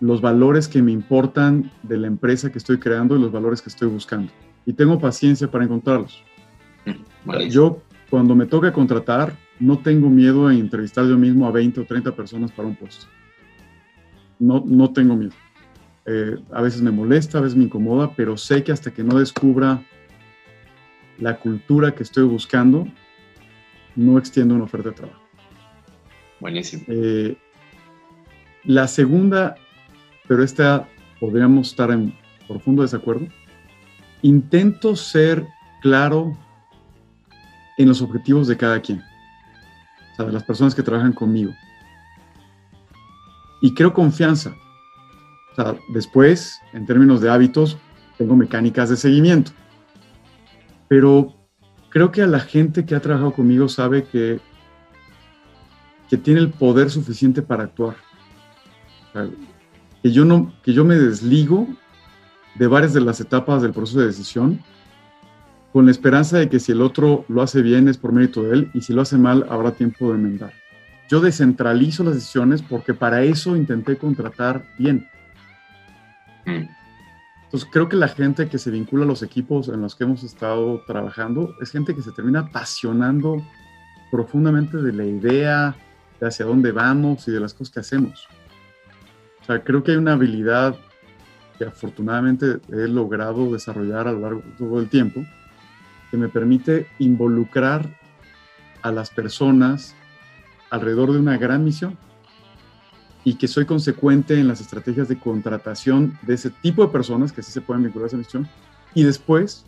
[0.01, 3.69] los valores que me importan de la empresa que estoy creando y los valores que
[3.69, 4.31] estoy buscando.
[4.65, 6.23] Y tengo paciencia para encontrarlos.
[6.87, 11.81] Mm, yo, cuando me toca contratar, no tengo miedo a entrevistar yo mismo a 20
[11.81, 13.07] o 30 personas para un puesto.
[14.39, 15.33] No, no tengo miedo.
[16.07, 19.19] Eh, a veces me molesta, a veces me incomoda, pero sé que hasta que no
[19.19, 19.83] descubra
[21.19, 22.87] la cultura que estoy buscando,
[23.97, 25.23] no extiendo una oferta de trabajo.
[26.41, 26.85] Buenísimo.
[26.89, 27.37] Eh,
[28.65, 29.57] la segunda,
[30.27, 30.89] pero esta
[31.19, 32.15] podríamos estar en
[32.47, 33.27] profundo desacuerdo,
[34.23, 35.47] intento ser
[35.81, 36.37] claro
[37.77, 41.53] en los objetivos de cada quien, o sea, de las personas que trabajan conmigo.
[43.61, 44.55] Y creo confianza.
[45.53, 47.77] O sea, después, en términos de hábitos,
[48.17, 49.51] tengo mecánicas de seguimiento.
[50.89, 51.35] Pero
[51.91, 54.41] creo que a la gente que ha trabajado conmigo sabe que,
[56.09, 57.97] que tiene el poder suficiente para actuar.
[60.03, 61.67] que, yo no, que yo me desligo
[62.55, 64.61] de varias de las etapas del proceso de decisión
[65.73, 68.55] con la esperanza de que si el otro lo hace bien es por mérito de
[68.55, 70.53] él y si lo hace mal habrá tiempo de enmendar.
[71.09, 75.07] Yo descentralizo las decisiones porque para eso intenté contratar bien.
[76.47, 76.78] Mm.
[77.49, 80.23] Entonces creo que la gente que se vincula a los equipos en los que hemos
[80.23, 83.43] estado trabajando es gente que se termina apasionando
[84.11, 85.75] profundamente de la idea,
[86.21, 88.29] de hacia dónde vamos y de las cosas que hacemos.
[89.41, 90.77] O sea, creo que hay una habilidad
[91.57, 95.25] que afortunadamente he logrado desarrollar a lo largo de todo el tiempo,
[96.11, 97.99] que me permite involucrar
[98.83, 99.95] a las personas
[100.69, 101.97] alrededor de una gran misión
[103.25, 107.43] y que soy consecuente en las estrategias de contratación de ese tipo de personas que
[107.43, 108.49] sí se pueden vincular a esa misión
[108.95, 109.67] y después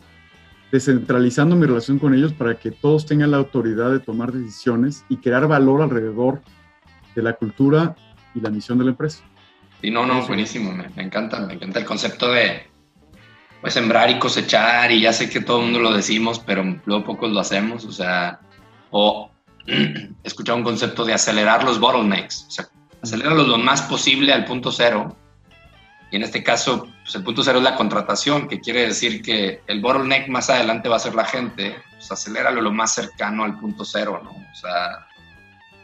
[0.72, 5.16] descentralizando mi relación con ellos para que todos tengan la autoridad de tomar decisiones y
[5.16, 6.42] crear valor alrededor
[7.14, 7.96] de la cultura
[8.34, 9.22] y la misión de la empresa.
[9.82, 12.66] Y no, no, buenísimo, me, encanta, me encanta el concepto de,
[13.60, 17.04] pues sembrar y cosechar y ya sé que todo el mundo lo decimos, pero luego
[17.04, 18.40] pocos lo hacemos, o sea,
[18.90, 19.30] o
[20.22, 22.68] escuchar un concepto de acelerar los bottlenecks, o sea,
[23.02, 25.16] acelerarlos lo más posible al punto cero.
[26.10, 29.60] Y en este caso, pues el punto cero es la contratación, que quiere decir que
[29.68, 33.58] el bottleneck más adelante va a ser la gente, pues aceléralo lo más cercano al
[33.58, 34.30] punto cero, ¿no?
[34.30, 35.06] O sea,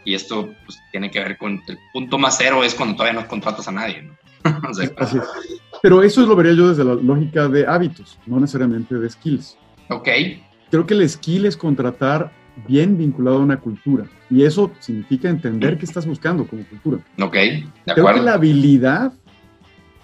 [0.05, 3.29] y esto pues, tiene que ver con el punto más cero es cuando todavía no
[3.29, 4.17] contratas a nadie, ¿no?
[4.69, 5.25] Así es.
[5.83, 9.57] Pero eso lo vería yo desde la lógica de hábitos, no necesariamente de skills.
[9.91, 10.09] Ok.
[10.71, 12.33] Creo que el skill es contratar
[12.67, 14.07] bien vinculado a una cultura.
[14.31, 16.99] Y eso significa entender qué estás buscando como cultura.
[17.21, 17.95] Ok, de acuerdo.
[17.95, 19.13] Creo que la habilidad,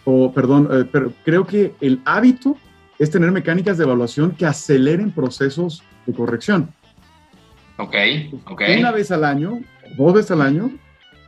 [0.05, 2.57] o perdón, eh, pero creo que el hábito
[2.99, 6.71] es tener mecánicas de evaluación que aceleren procesos de corrección.
[7.79, 7.95] Ok,
[8.47, 8.63] ok.
[8.79, 9.61] Una vez al año,
[9.97, 10.71] dos veces al año,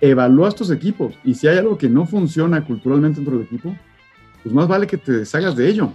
[0.01, 1.15] evalúas tus equipos.
[1.25, 3.75] Y si hay algo que no funciona culturalmente dentro del equipo,
[4.43, 5.93] pues más vale que te deshagas de ello.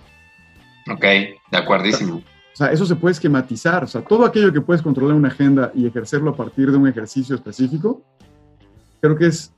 [0.92, 2.24] Ok, de acuerdísimo.
[2.54, 3.84] O sea, eso se puede esquematizar.
[3.84, 6.78] O sea, todo aquello que puedes controlar en una agenda y ejercerlo a partir de
[6.78, 8.02] un ejercicio específico,
[9.02, 9.54] creo que es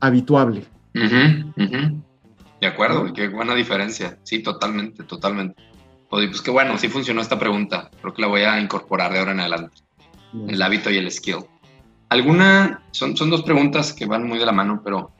[0.00, 0.64] habituable.
[2.60, 4.18] De acuerdo, qué buena diferencia.
[4.22, 5.62] Sí, totalmente, totalmente.
[6.08, 7.90] Pues qué bueno, sí funcionó esta pregunta.
[8.00, 9.76] Creo que la voy a incorporar de ahora en adelante.
[10.46, 11.44] El hábito y el skill.
[12.08, 15.12] ¿Alguna, son, son dos preguntas que van muy de la mano, pero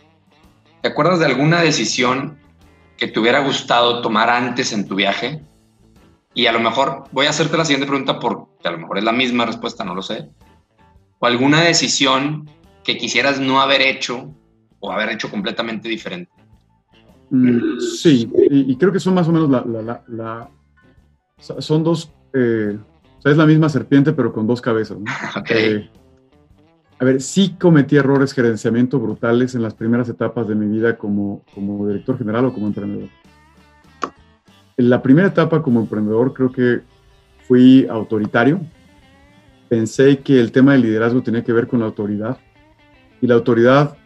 [0.83, 2.39] ¿te acuerdas de alguna decisión
[2.99, 5.43] que te hubiera gustado tomar antes en tu viaje?
[6.35, 9.05] Y a lo mejor voy a hacerte la siguiente pregunta porque a lo mejor es
[9.05, 10.31] la misma respuesta, no lo sé.
[11.19, 12.49] O alguna decisión
[12.85, 14.35] que quisieras no haber hecho
[14.81, 16.33] o haber hecho completamente diferente.
[17.31, 20.51] Mm, sí, y, creo que son más o menos la...
[21.39, 22.13] son dos...
[22.35, 22.77] Eh,
[23.19, 24.99] o sea, es la misma serpiente, pero con dos cabezas.
[24.99, 25.05] ¿no?
[25.51, 25.89] Eh,
[26.99, 31.45] a ver, sí cometí errores gerenciamiento brutales en las primeras etapas de mi vida como,
[31.53, 33.09] como director general o como emprendedor.
[34.77, 36.81] En la primera etapa como emprendedor creo que
[37.47, 38.61] fui autoritario.
[39.69, 42.39] Pensé que el tema del liderazgo tenía que ver con la autoridad
[43.21, 43.97] y la autoridad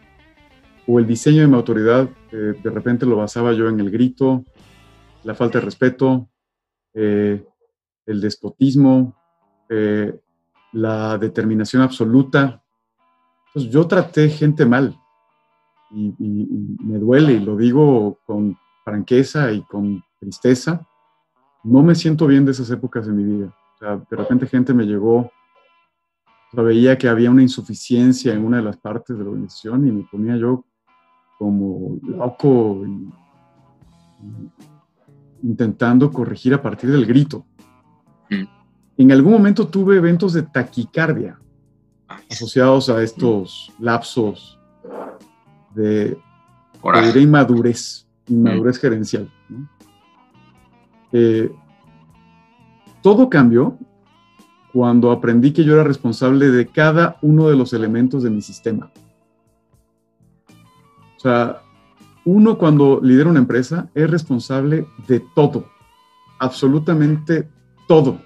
[0.87, 4.43] o el diseño de mi autoridad eh, de repente lo basaba yo en el grito,
[5.23, 6.29] la falta de respeto,
[6.93, 7.45] eh,
[8.05, 9.15] el despotismo,
[9.69, 10.17] eh,
[10.73, 12.63] la determinación absoluta.
[13.47, 14.95] Entonces yo traté gente mal
[15.91, 20.85] y, me duele y lo digo con franqueza y con tristeza.
[21.63, 23.55] No me siento bien de esas épocas de mi vida.
[23.75, 25.31] O sea, de repente gente me llegó,
[26.53, 29.91] o veía que había una insuficiencia en una de las partes de la organización y
[29.91, 30.65] me ponía yo
[31.37, 32.83] como loco
[35.43, 37.45] intentando corregir a partir del grito.
[38.29, 38.43] Mm.
[38.97, 41.39] En algún momento tuve eventos de taquicardia
[42.29, 44.59] asociados a estos lapsos
[45.75, 46.17] de,
[47.15, 48.81] inmadurez, inmadurez mm.
[48.81, 49.31] gerencial.
[51.11, 51.51] Eh,
[53.01, 53.77] todo cambió
[54.73, 58.91] cuando aprendí que yo era responsable de cada uno de los elementos de mi sistema.
[61.15, 61.61] O sea,
[62.25, 65.65] uno cuando lidera una empresa es responsable de todo,
[66.39, 67.49] absolutamente
[67.87, 68.19] todo.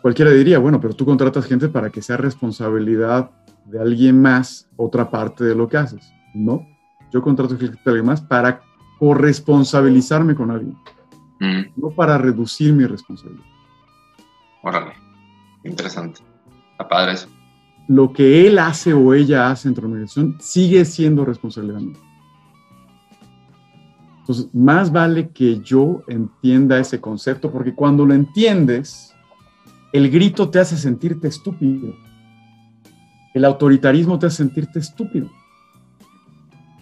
[0.00, 3.30] Cualquiera diría, bueno, pero tú contratas gente para que sea responsabilidad
[3.66, 6.12] de alguien más otra parte de lo que haces.
[6.34, 6.66] No,
[7.12, 8.62] yo contrato gente de alguien más para
[9.02, 10.76] corresponsabilizarme con alguien,
[11.40, 11.80] mm.
[11.80, 13.44] no para reducir mi responsabilidad.
[14.62, 14.92] Órale,
[15.64, 16.20] interesante.
[16.70, 17.28] Está padre eso
[17.88, 21.98] lo que él hace o ella hace en tu organización sigue siendo responsabilidad mía.
[24.20, 29.12] Entonces, más vale que yo entienda ese concepto, porque cuando lo entiendes,
[29.92, 31.92] el grito te hace sentirte estúpido.
[33.34, 35.28] El autoritarismo te hace sentirte estúpido.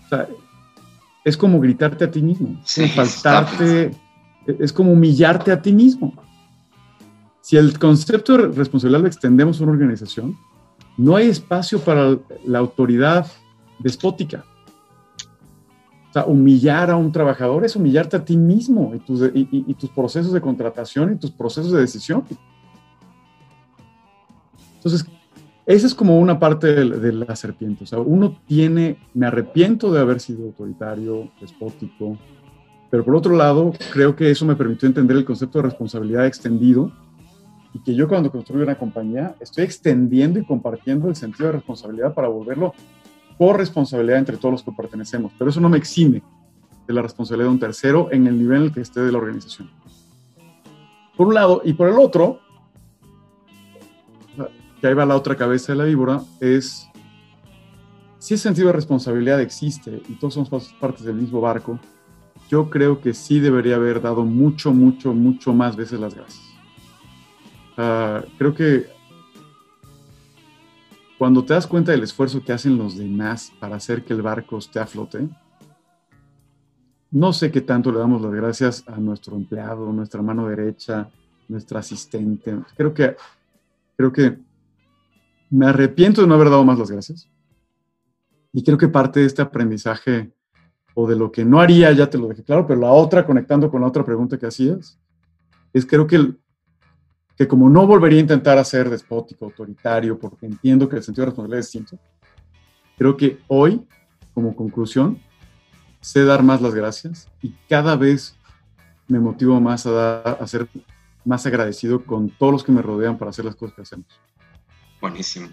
[0.04, 0.28] O sea,
[1.24, 2.60] es como gritarte a ti mismo,
[2.94, 3.90] faltarte,
[4.46, 6.14] es como humillarte a ti mismo.
[7.40, 10.36] Si el concepto de responsabilidad lo extendemos a una organización,
[10.96, 13.26] no hay espacio para la autoridad
[13.78, 14.44] despótica.
[16.10, 20.40] O sea, humillar a un trabajador es humillarte a ti mismo y tus, procesos de
[20.40, 22.24] contratación y tus procesos de decisión.
[24.76, 25.06] Entonces,
[25.66, 27.84] esa es como una parte de, la serpiente.
[27.84, 32.16] O sea, uno tiene, me arrepiento de haber sido autoritario, despótico,
[32.90, 36.90] pero por otro lado, creo que eso me permitió entender el concepto de responsabilidad extendido
[37.72, 42.14] y que yo cuando construyo una compañía estoy extendiendo y compartiendo el sentido de responsabilidad
[42.14, 42.74] para volverlo
[43.38, 45.32] por responsabilidad entre todos los que pertenecemos.
[45.38, 46.22] Pero eso no me exime
[46.86, 49.70] de la responsabilidad de un tercero en el nivel en que esté de la organización.
[51.16, 52.40] Por un lado, y por el otro,
[54.80, 56.88] que ahí va la otra cabeza de la víbora, es
[58.18, 61.78] si ese sentido de responsabilidad existe y todos somos partes del mismo barco,
[62.50, 66.44] yo creo que sí debería haber dado mucho, mucho, mucho más veces las gracias.
[67.76, 68.86] Ah, creo que
[71.16, 74.58] cuando te das cuenta del esfuerzo que hacen los demás para hacer que el barco
[74.58, 75.28] esté a flote,
[77.10, 81.08] no sé qué tanto le damos las gracias a nuestro empleado, nuestra mano derecha,
[81.48, 82.56] nuestra asistente.
[82.76, 83.16] Creo que,
[83.96, 84.38] creo que
[85.50, 87.28] me arrepiento de no haber dado más las gracias.
[88.52, 90.32] Y creo que parte de este aprendizaje
[90.94, 93.70] o de lo que no haría, ya te lo dejé claro, pero la otra, conectando
[93.70, 94.98] con la otra pregunta que hacías,
[95.72, 96.34] es creo que,
[97.36, 101.30] que como no volvería a intentar hacer despótico, autoritario, porque entiendo que el sentido de
[101.30, 101.98] responsabilidad es distinto,
[102.96, 103.86] creo que hoy,
[104.34, 105.18] como conclusión,
[106.00, 108.36] sé dar más las gracias y cada vez
[109.06, 110.68] me motivo más a, dar, a ser
[111.24, 114.06] más agradecido con todos los que me rodean para hacer las cosas que hacemos.
[115.00, 115.48] Buenísimo.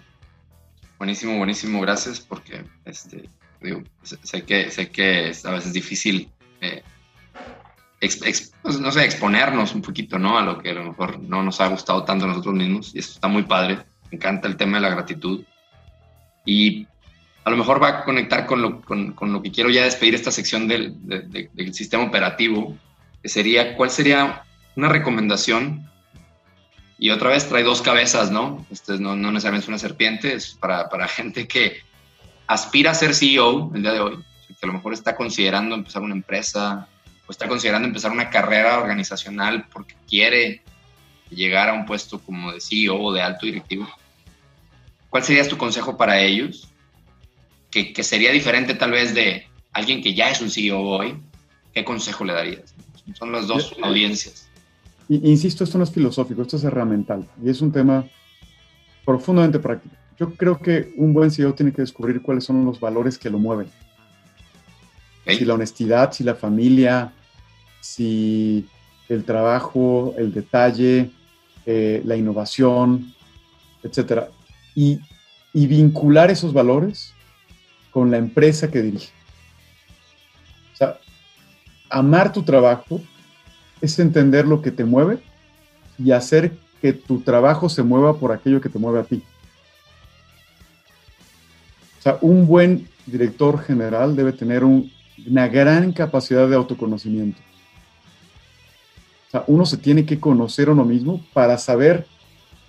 [0.98, 1.80] Buenísimo, buenísimo.
[1.80, 3.28] Gracias porque este,
[3.60, 6.30] digo, sé, que, sé que a veces es difícil,
[6.60, 6.82] eh,
[8.00, 10.38] pues, no sé, exponernos un poquito, ¿no?
[10.38, 12.94] A lo que a lo mejor no nos ha gustado tanto a nosotros mismos.
[12.94, 13.78] Y esto está muy padre.
[14.10, 15.44] Me encanta el tema de la gratitud.
[16.44, 16.86] Y
[17.44, 20.14] a lo mejor va a conectar con lo, con, con lo que quiero ya despedir
[20.14, 22.76] esta sección del, del sistema operativo,
[23.22, 24.44] que sería, ¿cuál sería
[24.76, 25.87] una recomendación?
[26.98, 28.66] Y otra vez trae dos cabezas, ¿no?
[28.70, 31.78] Este no, no necesariamente es una serpiente, es para, para gente que
[32.46, 34.16] aspira a ser CEO el día de hoy,
[34.48, 36.88] que a lo mejor está considerando empezar una empresa
[37.26, 40.62] o está considerando empezar una carrera organizacional porque quiere
[41.30, 43.88] llegar a un puesto como de CEO o de alto directivo.
[45.10, 46.68] ¿Cuál sería tu consejo para ellos?
[47.70, 51.16] que, sería diferente tal vez de alguien que ya es un CEO hoy,
[51.72, 52.74] ¿qué consejo le darías?
[53.14, 54.47] Son las dos audiencias.
[55.08, 58.04] Insisto, esto no es filosófico, esto es herramental y es un tema
[59.04, 59.94] profundamente práctico.
[60.18, 63.38] Yo creo que un buen CEO tiene que descubrir cuáles son los valores que lo
[63.38, 63.70] mueven.
[65.26, 67.12] Si la honestidad, si la familia,
[67.80, 68.66] si
[69.08, 71.10] el trabajo, el detalle,
[71.66, 73.14] eh, la innovación,
[73.82, 74.24] etc.
[74.74, 75.00] Y,
[75.52, 77.14] y vincular esos valores
[77.90, 79.10] con la empresa que dirige.
[80.72, 80.98] O sea,
[81.90, 83.00] amar tu trabajo
[83.80, 85.18] es entender lo que te mueve
[85.98, 89.22] y hacer que tu trabajo se mueva por aquello que te mueve a ti.
[91.98, 97.40] O sea, un buen director general debe tener una gran capacidad de autoconocimiento.
[99.28, 102.06] O sea, uno se tiene que conocer a uno mismo para saber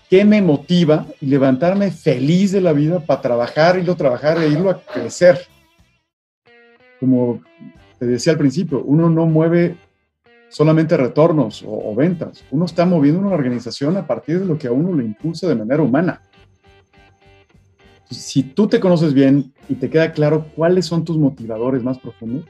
[0.09, 4.49] qué me motiva y levantarme feliz de la vida para trabajar, irlo a trabajar e
[4.49, 5.47] irlo a crecer.
[6.99, 7.41] Como
[7.99, 9.77] te decía al principio, uno no mueve
[10.49, 14.71] solamente retornos o, ventas, uno está moviendo una organización a partir de lo que a
[14.71, 16.21] uno le impulsa de manera humana.
[18.09, 22.45] si tú te conoces bien y te queda claro cuáles son tus motivadores más profundos,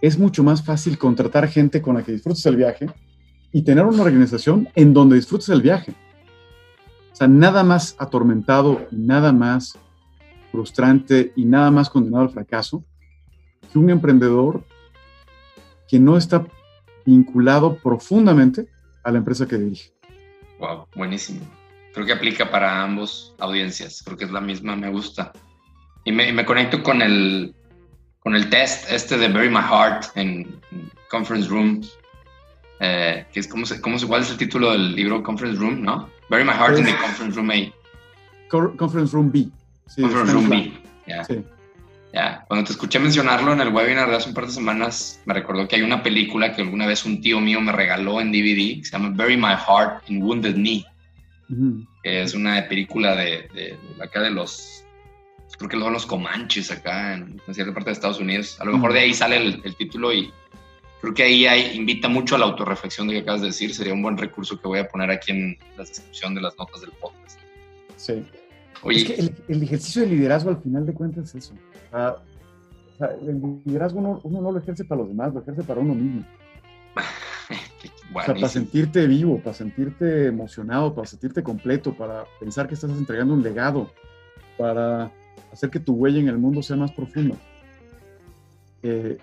[0.00, 2.86] es mucho más fácil contratar gente con la que disfrutes el viaje
[3.52, 5.92] y tener una organización en donde disfrutes el viaje.
[7.12, 9.78] O sea, nada más atormentado nada más
[10.50, 12.84] frustrante y nada más condenado al fracaso
[13.72, 14.64] que un emprendedor
[15.88, 16.46] que no está
[17.06, 18.66] vinculado profundamente
[19.04, 19.92] a la empresa que dirige.
[20.58, 21.40] Wow, buenísimo.
[21.94, 24.02] Creo que aplica para ambos audiencias.
[24.04, 25.32] Creo que es la misma, me gusta.
[26.04, 27.54] Y me, conecto con el,
[28.20, 30.60] con el test este de Bury My Heart en,
[31.08, 31.82] Conference Room,
[32.80, 36.08] eh, que es como, como, ¿cuál es el título del libro Conference Room, no?
[36.28, 37.72] Bury My Heart in the Conference Room A.
[38.76, 39.48] Conference Room B.
[39.96, 40.72] conference Room B.
[42.16, 42.46] Ya.
[42.48, 45.68] Cuando te escuché mencionarlo en el webinar de hace un par de semanas, me recordó
[45.68, 48.84] que hay una película que alguna vez un tío mío me regaló en DVD que
[48.84, 50.86] se llama Bury My Heart in Wounded Knee.
[52.02, 54.82] Que es una película de, de, acá de los
[55.58, 58.58] creo que son los Comanches acá en, cierta parte de Estados Unidos.
[58.62, 60.32] A lo mejor de ahí sale el, el título y
[61.02, 63.74] creo que ahí hay, invita mucho a la autorreflexión de que acabas de decir.
[63.74, 66.80] Sería un buen recurso que voy a poner aquí en la descripción de las notas
[66.80, 67.38] del podcast.
[67.96, 68.24] Sí.
[68.82, 71.54] Oye, es que el, ejercicio de liderazgo al final de cuentas es eso.
[71.92, 75.94] O sea, el liderazgo uno, no lo ejerce para los demás, lo ejerce para uno
[75.94, 76.24] mismo.
[78.14, 82.90] o sea, para sentirte vivo, para sentirte emocionado, para sentirte completo, para pensar que estás
[82.90, 83.90] entregando un legado,
[84.56, 85.10] para
[85.52, 87.36] hacer que tu huella en el mundo sea más profunda.
[88.82, 89.18] Eh,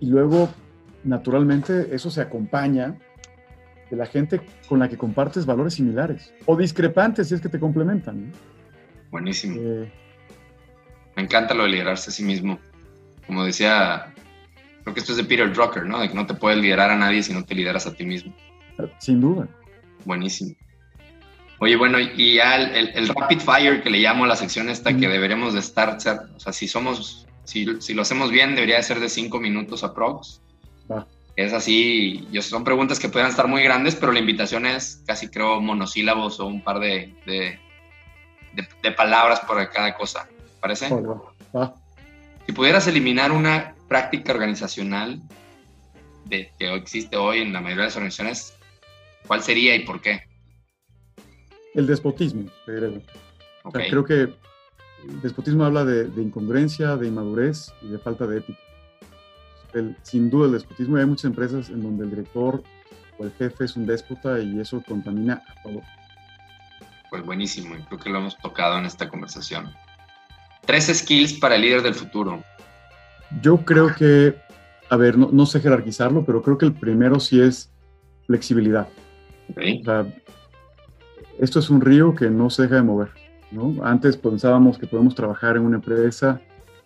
[0.00, 0.48] y luego,
[1.04, 2.96] naturalmente, eso se acompaña
[3.90, 7.58] de la gente con la que compartes valores similares o discrepantes si es que te
[7.58, 8.32] complementan.
[9.10, 9.56] Buenísimo.
[9.58, 9.90] Eh,
[11.16, 12.58] Me encanta lo de liderarse a sí mismo.
[13.26, 14.14] Como decía,
[14.82, 16.00] creo que esto es de Peter Drucker, ¿no?
[16.00, 18.34] De que no te puedes liderar a nadie si no te lideras a ti mismo.
[18.98, 19.48] Sin duda.
[20.04, 20.54] Buenísimo.
[21.60, 25.08] Oye, bueno, y ya el, rapid fire que le llamo a la sección esta, que
[25.08, 29.40] deberemos de estar, o sea, si somos si, lo hacemos bien, debería ser de cinco
[29.40, 30.42] minutos aprox.
[31.38, 35.28] Es así, yo, son preguntas que pueden estar muy grandes, pero la invitación es casi
[35.28, 40.28] creo monosílabos o un par de, de, palabras por cada cosa.
[40.60, 40.88] ¿Parece?
[42.44, 45.22] Si pudieras eliminar una práctica organizacional
[46.24, 48.54] de, que existe hoy en la mayoría de las organizaciones,
[49.28, 50.22] ¿cuál sería y por qué?
[51.72, 54.22] El despotismo, creo que
[55.04, 58.58] el despotismo habla de, incongruencia, de inmadurez y de falta de ética.
[60.02, 62.62] Sin duda el despotismo, hay muchas empresas en donde el director
[63.18, 65.82] o el jefe es un déspota y eso contamina a todo.
[67.10, 69.72] Pues buenísimo, y creo que lo hemos tocado en esta conversación.
[70.66, 72.42] Tres skills para el líder del futuro.
[73.42, 74.36] Yo creo que,
[74.90, 77.72] a ver, no, sé jerarquizarlo, pero creo que el primero sí es
[78.26, 78.88] flexibilidad.
[81.38, 83.08] esto es un río que no se deja de mover.
[83.82, 86.40] Antes pensábamos que podemos trabajar en una empresa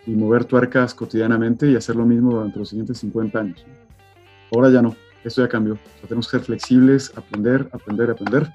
[0.07, 3.65] y mover tuercas cotidianamente y hacer lo mismo durante los siguientes 50 años.
[4.53, 5.79] Ahora ya no, esto ya cambió.
[6.03, 8.53] tenemos que ser flexibles, aprender, aprender, aprender.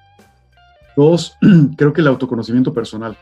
[0.96, 1.38] Dos,
[1.78, 3.18] creo que el autoconocimiento personal.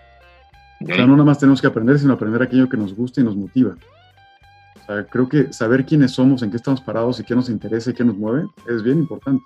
[0.81, 3.23] O sea, no nada más tenemos que aprender, sino aprender aquello que nos gusta y
[3.23, 3.75] nos motiva.
[4.75, 7.91] O sea, creo que saber quiénes somos, en qué estamos parados y qué nos interesa
[7.91, 9.43] y qué nos mueve es bien importante.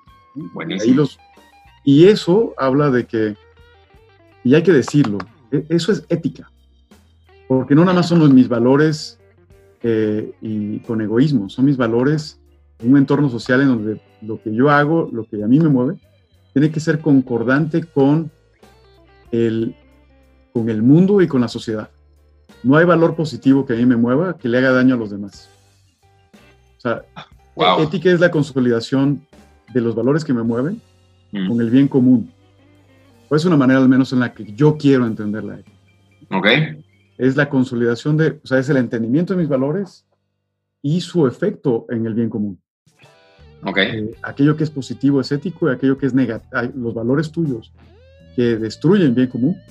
[0.53, 1.05] Buenísimo.
[1.83, 3.35] y eso habla de que
[4.43, 5.17] y hay que decirlo,
[5.51, 6.49] e, eso es ética,
[7.49, 9.19] porque no nada más son mis valores
[9.81, 12.39] eh, y con egoísmo, son mis valores
[12.77, 15.67] en un entorno social en donde lo que yo hago, lo que a mí me
[15.67, 15.95] mueve,
[16.53, 18.29] tiene que ser concordante con
[19.31, 19.75] el,
[20.53, 21.89] con el mundo y con la sociedad.
[22.61, 25.09] No hay valor positivo que a mí me mueva que le haga daño a los
[25.09, 25.49] demás.
[26.77, 27.01] O sea,
[27.79, 29.25] ética es la consolidación
[29.73, 30.79] de los valores que me mueven
[31.31, 31.47] mm.
[31.47, 32.31] con el bien común.
[33.27, 35.61] O es una manera al menos en la que yo quiero entenderla.
[36.29, 36.45] Ok.
[37.19, 40.07] Es la consolidación de, o sea, es el entendimiento de mis valores
[40.81, 42.59] y su efecto en el bien común.
[43.63, 43.77] Ok.
[43.77, 47.71] Eh, aquello que es positivo es ético y aquello que es negativo, los valores tuyos
[48.35, 49.61] que destruyen bien común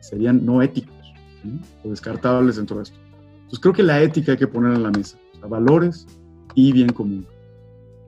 [0.00, 0.94] serían no éticos
[1.82, 2.98] o descartables dentro de esto.
[3.34, 6.06] Entonces creo que la ética hay que poner en la mesa, o sea, valores
[6.54, 7.26] y bien común.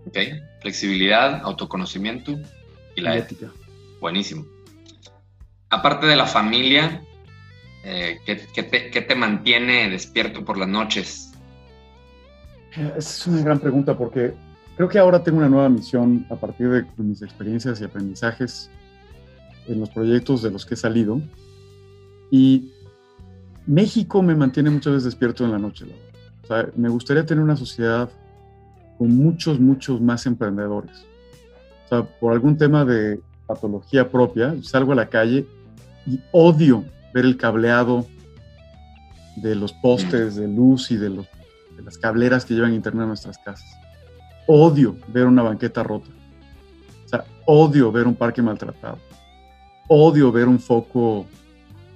[0.06, 0.18] Ok,
[0.60, 2.38] flexibilidad, autoconocimiento
[2.94, 3.50] y la ética.
[4.00, 4.44] Buenísimo
[5.74, 7.02] aparte de la familia,
[7.84, 11.32] eh, ¿qué, te, mantiene despierto por las noches?
[12.72, 14.34] Esa es una gran pregunta porque
[14.76, 18.70] creo que ahora tengo una nueva misión a partir de mis experiencias y aprendizajes
[19.68, 21.20] en los proyectos de los que he salido.
[22.30, 22.72] Y
[23.66, 25.84] México me mantiene muchas veces despierto en la noche.
[26.76, 28.08] me gustaría tener una sociedad
[28.98, 31.04] con muchos, muchos más emprendedores.
[31.84, 35.46] O sea, por algún tema de patología propia, salgo a la calle
[36.06, 36.84] y odio
[37.14, 38.06] ver el cableado
[39.36, 41.26] de los postes de luz y de, los,
[41.76, 43.78] de las cableras que llevan internet a nuestras casas.
[44.48, 46.10] Odio ver una banqueta rota.
[47.06, 48.98] O sea, odio ver un parque maltratado.
[49.88, 51.24] Odio ver un foco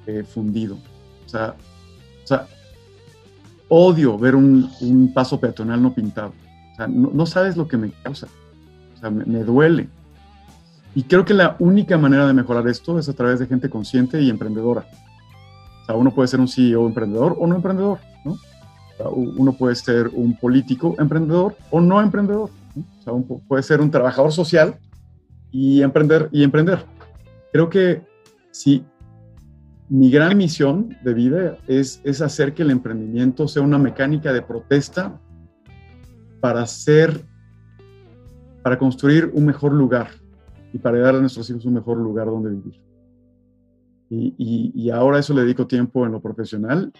[0.07, 0.77] eh, fundido.
[1.27, 1.55] O sea,
[3.69, 6.33] odio ver un, un, paso peatonal no pintado.
[6.73, 8.29] O sea, no, sabes lo que me causa.
[8.95, 9.89] O sea, me duele.
[10.95, 14.23] Y creo que la única manera de mejorar esto es a través de gente consciente
[14.23, 14.87] y emprendedora.
[15.89, 18.36] Sea, uno puede ser un CEO emprendedor o no emprendedor, ¿no?
[19.11, 22.51] Uno puede ser un político emprendedor o no emprendedor.
[22.76, 24.76] O sea, puede ser un trabajador social
[25.51, 26.84] y emprender y emprender.
[27.53, 28.03] Creo que
[28.51, 28.84] si
[29.89, 34.43] mi gran misión de vida es, es hacer que el emprendimiento sea una mecánica de
[34.43, 35.18] protesta
[36.41, 37.24] para hacer,
[38.62, 40.11] para construir un mejor lugar
[40.70, 42.88] y para dar a nuestros hijos un mejor lugar donde vivir.
[44.11, 46.90] Y, y, ahora eso le dedico tiempo en lo profesional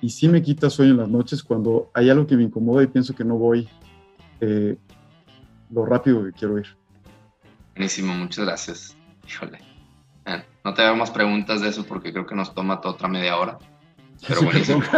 [0.00, 2.86] y sí me quita sueño en las noches cuando hay algo que me incomoda y
[2.86, 3.68] pienso que no voy
[4.40, 4.76] eh,
[5.70, 6.66] lo rápido que quiero ir.
[7.74, 8.96] Buenísimo, muchas gracias.
[9.26, 9.58] Híjole.
[10.64, 13.36] no te hago más preguntas de eso porque creo que nos toma toda otra media
[13.36, 13.58] hora.
[14.26, 14.82] Pero buenísimo.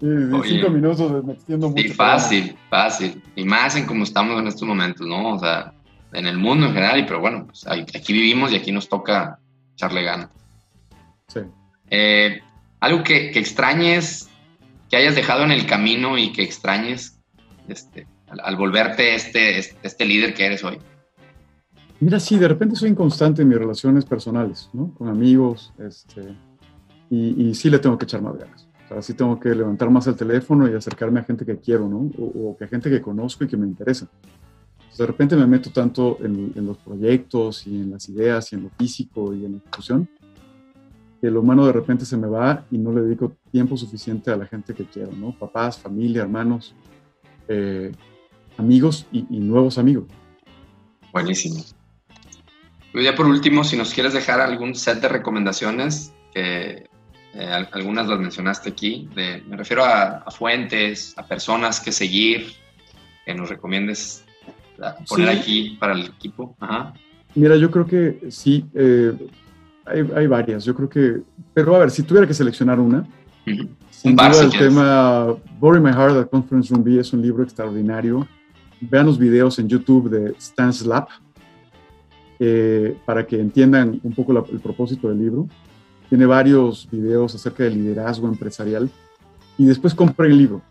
[0.00, 1.82] cinco minutos me extiendo mucho.
[1.82, 3.22] Sí, fácil, fácil.
[3.34, 5.34] Y más en como estamos en estos momentos, ¿no?
[5.34, 5.72] O sea,
[6.12, 9.38] en el mundo en general, y pero bueno, pues aquí vivimos y aquí nos toca
[9.74, 10.30] echarle ganas.
[11.28, 11.40] Sí.
[11.90, 12.40] Eh,
[12.80, 14.28] algo que, extrañes,
[14.90, 17.18] que hayas dejado en el camino y que extrañes
[17.68, 20.78] este, al, volverte este, este, este, líder que eres hoy.
[22.00, 24.92] Mira, sí, de repente soy inconstante en mis relaciones personales, ¿no?
[24.94, 26.36] Con amigos, este,
[27.08, 28.68] y, sí le tengo que echar más ganas.
[28.84, 31.88] O sea, sí tengo que levantar más el teléfono y acercarme a gente que quiero,
[31.88, 32.10] ¿no?
[32.18, 34.08] O, o que a gente que conozco y que me interesa
[34.96, 38.70] de repente me meto tanto en, los proyectos y en las ideas y en lo
[38.70, 40.08] físico y en la ejecución,
[41.20, 44.36] que lo humano de repente se me va y no le dedico tiempo suficiente a
[44.36, 45.36] la gente que quiero, ¿no?
[45.36, 46.74] Papás, familia, hermanos.
[47.48, 47.92] eh,
[48.56, 50.04] amigos y, nuevos amigos.
[51.12, 51.62] Buenísimo.
[52.92, 56.88] Pues ya por último, si nos quieres dejar algún set de recomendaciones, eh,
[57.72, 62.52] algunas las mencionaste aquí, me refiero a, fuentes, a personas que seguir,
[63.26, 64.23] que nos recomiendes
[65.08, 66.56] poner aquí para el equipo.
[67.34, 69.12] Mira, yo creo que sí, eh,
[69.84, 71.22] hay, varias, yo creo que,
[71.52, 73.06] pero a ver, si tuviera que seleccionar una,
[73.90, 78.26] sin duda el tema Boring My Heart at Conference Room B es un libro extraordinario.
[78.80, 81.08] Vean los videos en YouTube de Stan Slap
[82.38, 85.48] eh, para que entiendan un poco el propósito del libro.
[86.08, 88.90] Tiene varios videos acerca del liderazgo empresarial
[89.56, 90.62] y después compren el libro.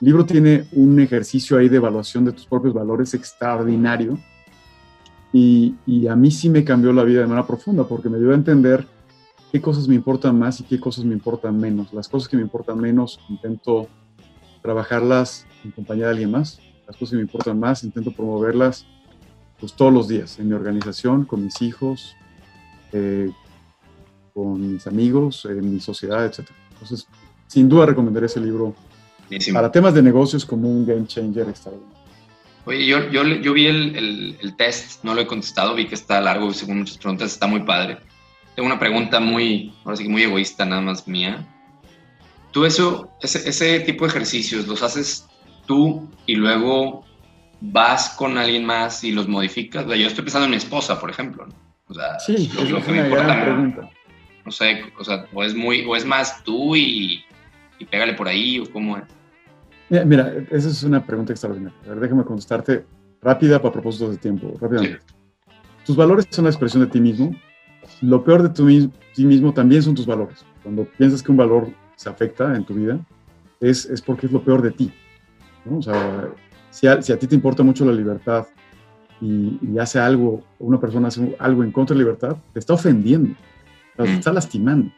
[0.00, 4.18] El libro tiene un ejercicio ahí de evaluación de tus propios valores extraordinario
[5.32, 8.30] y, y a mí sí me cambió la vida de manera profunda porque me dio
[8.30, 8.86] a entender
[9.50, 11.92] qué cosas me importan más y qué cosas me importan menos.
[11.92, 13.88] Las cosas que me importan menos intento
[14.62, 16.60] trabajarlas en compañía de alguien más.
[16.86, 18.86] Las cosas que me importan más intento promoverlas
[19.58, 22.14] pues, todos los días en mi organización, con mis hijos,
[22.92, 23.30] eh,
[24.32, 26.48] con mis amigos, en mi sociedad, etc.
[26.72, 27.08] Entonces,
[27.46, 28.74] sin duda recomendaré ese libro
[29.52, 31.98] para temas de negocios como un game changer extraordinario.
[32.64, 35.94] Oye, yo, yo, yo vi el, el, el, test, no lo he contestado, vi que
[35.94, 37.98] está largo, según muchas preguntas, está muy padre
[38.58, 41.46] tengo una pregunta muy, ahora sí que muy egoísta, nada más mía.
[42.50, 45.28] ¿Tú eso, ese, ese tipo de ejercicios los haces
[45.64, 47.04] tú y luego
[47.60, 49.86] vas con alguien más y los modificas?
[49.86, 51.46] yo estoy pensando en mi esposa, por ejemplo.
[51.86, 53.44] O sea, sí, es lo que me importa.
[53.44, 53.90] Pregunta.
[54.44, 57.22] No sé, o sea, o es, muy, o es más tú y,
[57.78, 59.04] y pégale por ahí, o cómo es.
[59.90, 61.76] Mira, esa es una pregunta extraordinaria.
[61.86, 62.84] A ver, déjame contestarte
[63.22, 65.00] rápida para propósitos de tiempo, rápidamente.
[65.84, 67.34] Tus valores son la expresión de ti mismo
[68.00, 68.66] lo peor de tu,
[69.14, 70.44] ti mismo también son tus valores.
[70.62, 72.98] Cuando piensas que un valor se afecta en tu vida,
[73.60, 74.92] es, es porque es lo peor de ti.
[75.70, 76.28] O sea,
[76.70, 78.46] si a, si a, ti te importa mucho la libertad
[79.20, 83.34] y, hace algo, una persona hace algo en contra de la libertad, te está ofendiendo,
[83.96, 84.06] te mm.
[84.06, 84.90] está lastimando.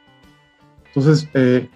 [0.87, 1.69] Entonces, eh,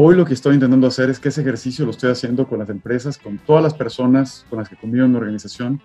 [0.00, 2.70] hoy lo que estoy intentando hacer es que ese ejercicio lo estoy haciendo con las
[2.70, 5.82] empresas, con todas las personas con las que convivo en mi organización,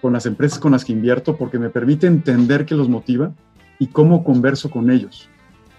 [0.00, 3.32] con las empresas con las que invierto, porque me permite entender qué los motiva
[3.80, 5.28] y cómo converso con ellos.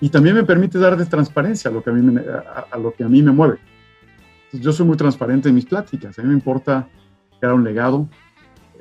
[0.01, 2.93] Y también me permite dar de transparencia a lo que a mí me, a, lo
[2.93, 3.57] que a mí me mueve.
[4.51, 6.19] yo soy muy transparente en mis pláticas.
[6.19, 6.89] A mí me importa
[7.39, 8.09] crear un legado,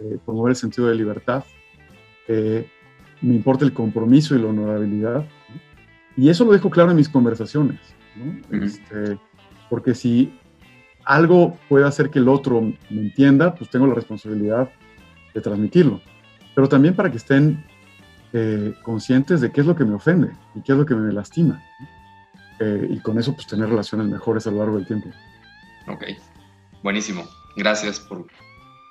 [0.00, 1.44] eh, promover el sentido de libertad,
[2.26, 2.68] eh,
[3.22, 5.24] me importa el compromiso y la honorabilidad.
[6.16, 7.95] Y eso lo dejo claro en mis conversaciones.
[8.50, 9.18] Este,
[9.68, 10.38] porque si
[11.04, 14.70] algo puede hacer que el otro me entienda, pues tengo la responsabilidad
[15.34, 16.00] de transmitirlo.
[16.54, 17.64] Pero también para que estén
[18.32, 21.12] eh, conscientes de qué es lo que me ofende y qué es lo que me
[21.12, 21.62] lastima.
[22.58, 25.10] Eh, y con eso, pues tener relaciones mejores a lo largo del tiempo.
[25.88, 26.04] Ok,
[26.82, 27.24] buenísimo.
[27.56, 28.26] Gracias por,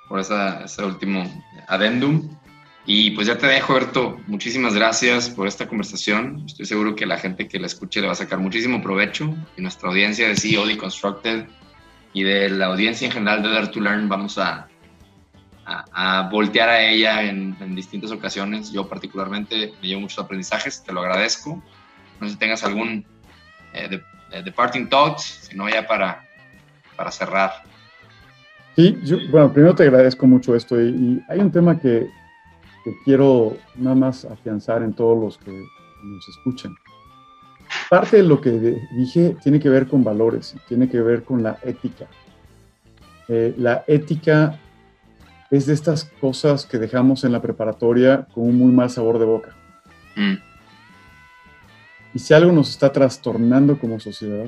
[0.07, 1.23] por ese último
[1.67, 2.30] adendum.
[2.88, 4.20] Y pues ya te dejo, Berto.
[4.28, 6.44] Muchísimas gracias por esta conversación.
[6.46, 9.36] Estoy seguro que la gente que la escuche le va a sacar muchísimo provecho.
[9.58, 11.48] Y nuestra audiencia de CEO Deconstructed
[12.14, 14.68] y de la audiencia en general de Dare to Learn vamos a,
[15.66, 18.72] a, voltear a ella en, distintas ocasiones.
[18.72, 21.62] Yo particularmente me llevo muchos aprendizajes, te lo agradezco.
[22.20, 23.06] No sé si tengas algún
[23.74, 24.00] eh,
[24.44, 26.24] de, parting thoughts, sino ya para,
[26.96, 27.52] para cerrar.
[28.76, 28.98] Sí,
[29.32, 32.08] bueno, primero te agradezco mucho esto y, hay un tema que,
[32.86, 36.74] que, quiero nada más afianzar en todos los que nos escuchen.
[37.90, 41.58] Parte de lo que dije tiene que ver con valores, tiene que ver con la
[41.64, 42.06] ética.
[43.28, 44.60] Eh, la ética
[45.50, 49.26] es de estas cosas que dejamos en la preparatoria con un muy mal sabor de
[49.26, 49.56] boca.
[50.16, 50.36] Mm.
[52.14, 54.48] Y si algo nos está trastornando como sociedad,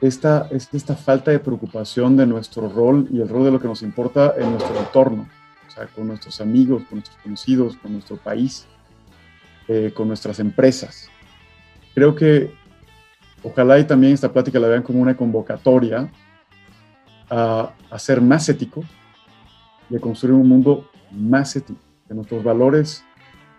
[0.00, 3.68] esta, es esta falta de preocupación de nuestro rol y el rol de lo que
[3.68, 5.28] nos importa en nuestro entorno,
[5.86, 8.66] con nuestros amigos, con nuestros conocidos, con nuestro país,
[9.68, 11.10] eh, con nuestras empresas.
[11.94, 12.52] Creo que
[13.42, 16.10] ojalá y también esta plática la vean como una convocatoria
[17.30, 18.84] a, a ser más ético,
[19.88, 23.04] de construir un mundo más ético, que nuestros valores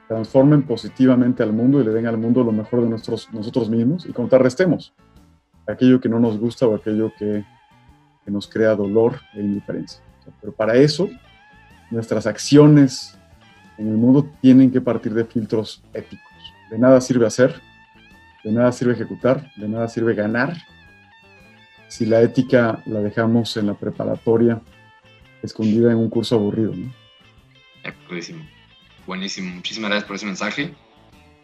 [0.08, 4.06] transformen positivamente al mundo y le den al mundo lo mejor de nuestros, nosotros mismos
[4.08, 4.94] y contrarrestemos
[5.68, 7.46] aquello que no nos gusta o aquello que,
[8.26, 10.02] que nos crea dolor e indiferencia.
[10.42, 11.10] Pero para eso,
[11.92, 13.18] nuestras acciones
[13.78, 16.28] en el mundo tienen que partir de filtros éticos.
[16.70, 17.62] De nada sirve hacer,
[18.44, 20.56] de nada sirve ejecutar, de nada sirve ganar
[21.88, 24.62] si la ética la dejamos en la preparatoria
[25.42, 26.74] escondida en un curso aburrido.
[26.76, 26.94] ¿no?
[28.08, 28.46] Buenísimo.
[29.08, 29.56] Buenísimo.
[29.56, 30.74] Muchísimas gracias por ese mensaje.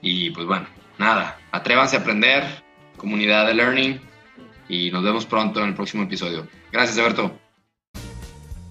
[0.02, 0.68] Y pues bueno,
[1.00, 2.44] nada, atrévanse a aprender,
[2.98, 4.00] comunidad de learning,
[4.68, 6.48] y nos vemos pronto en el próximo episodio.
[6.72, 7.45] Gracias, Alberto.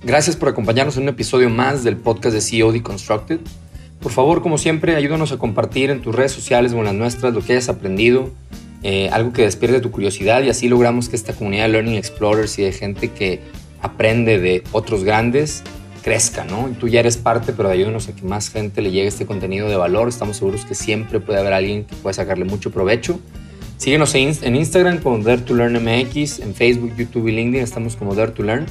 [0.07, 3.41] Gracias por acompañarnos en un episodio más del podcast de CEO Deconstructed.
[4.01, 7.33] Por favor, como siempre, ayúdanos a compartir en tus redes sociales o en las nuestras
[7.33, 8.31] lo que hayas aprendido,
[8.83, 12.59] eh, algo que despierte tu curiosidad y así logramos que esta comunidad de Learning Explorers
[12.59, 13.41] y de gente que
[13.81, 15.63] aprende de otros grandes
[16.03, 16.69] crezca, ¿no?
[16.79, 19.77] Tú ya eres parte, pero ayúdanos a que más gente le llegue este contenido de
[19.77, 20.11] valor.
[20.11, 23.19] Estamos seguros que siempre puede haber alguien que pueda sacarle mucho provecho.
[23.79, 28.15] Síguenos en Instagram como Dare to Learn MX, en Facebook, YouTube y LinkedIn estamos como
[28.15, 28.67] Dare to Learn.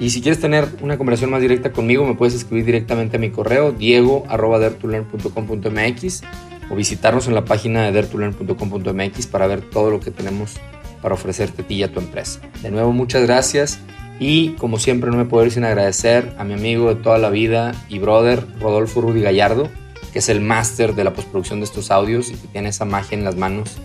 [0.00, 3.30] Y si quieres tener una conversación más directa conmigo, me puedes escribir directamente a mi
[3.30, 6.22] correo diego.dertulearn.com.mx
[6.70, 10.56] o visitarnos en la página de dertulearn.com.mx para ver todo lo que tenemos
[11.00, 12.40] para ofrecerte a ti y a tu empresa.
[12.62, 13.78] De nuevo, muchas gracias
[14.18, 17.30] y como siempre no me puedo ir sin agradecer a mi amigo de toda la
[17.30, 19.68] vida y brother Rodolfo Rudy Gallardo,
[20.12, 23.18] que es el máster de la postproducción de estos audios y que tiene esa magia
[23.18, 23.76] en las manos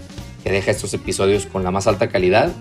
[0.44, 2.52] que deja estos episodios con la más alta calidad.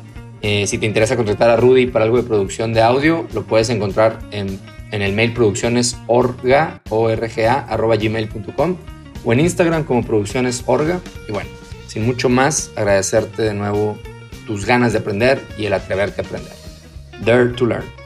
[0.43, 3.70] Eh, si te interesa contratar a Rudy para algo de producción de audio, lo puedes
[3.70, 4.61] encontrar en,
[4.93, 8.76] el mail producciones orga, gmail.com
[9.24, 11.01] o en Instagram como producciones orga.
[11.28, 11.51] Y bueno,
[11.86, 13.99] sin mucho más, agradecerte de nuevo
[14.47, 16.53] tus ganas de aprender y el atreverte a aprender.
[17.24, 17.97] Dare to learn.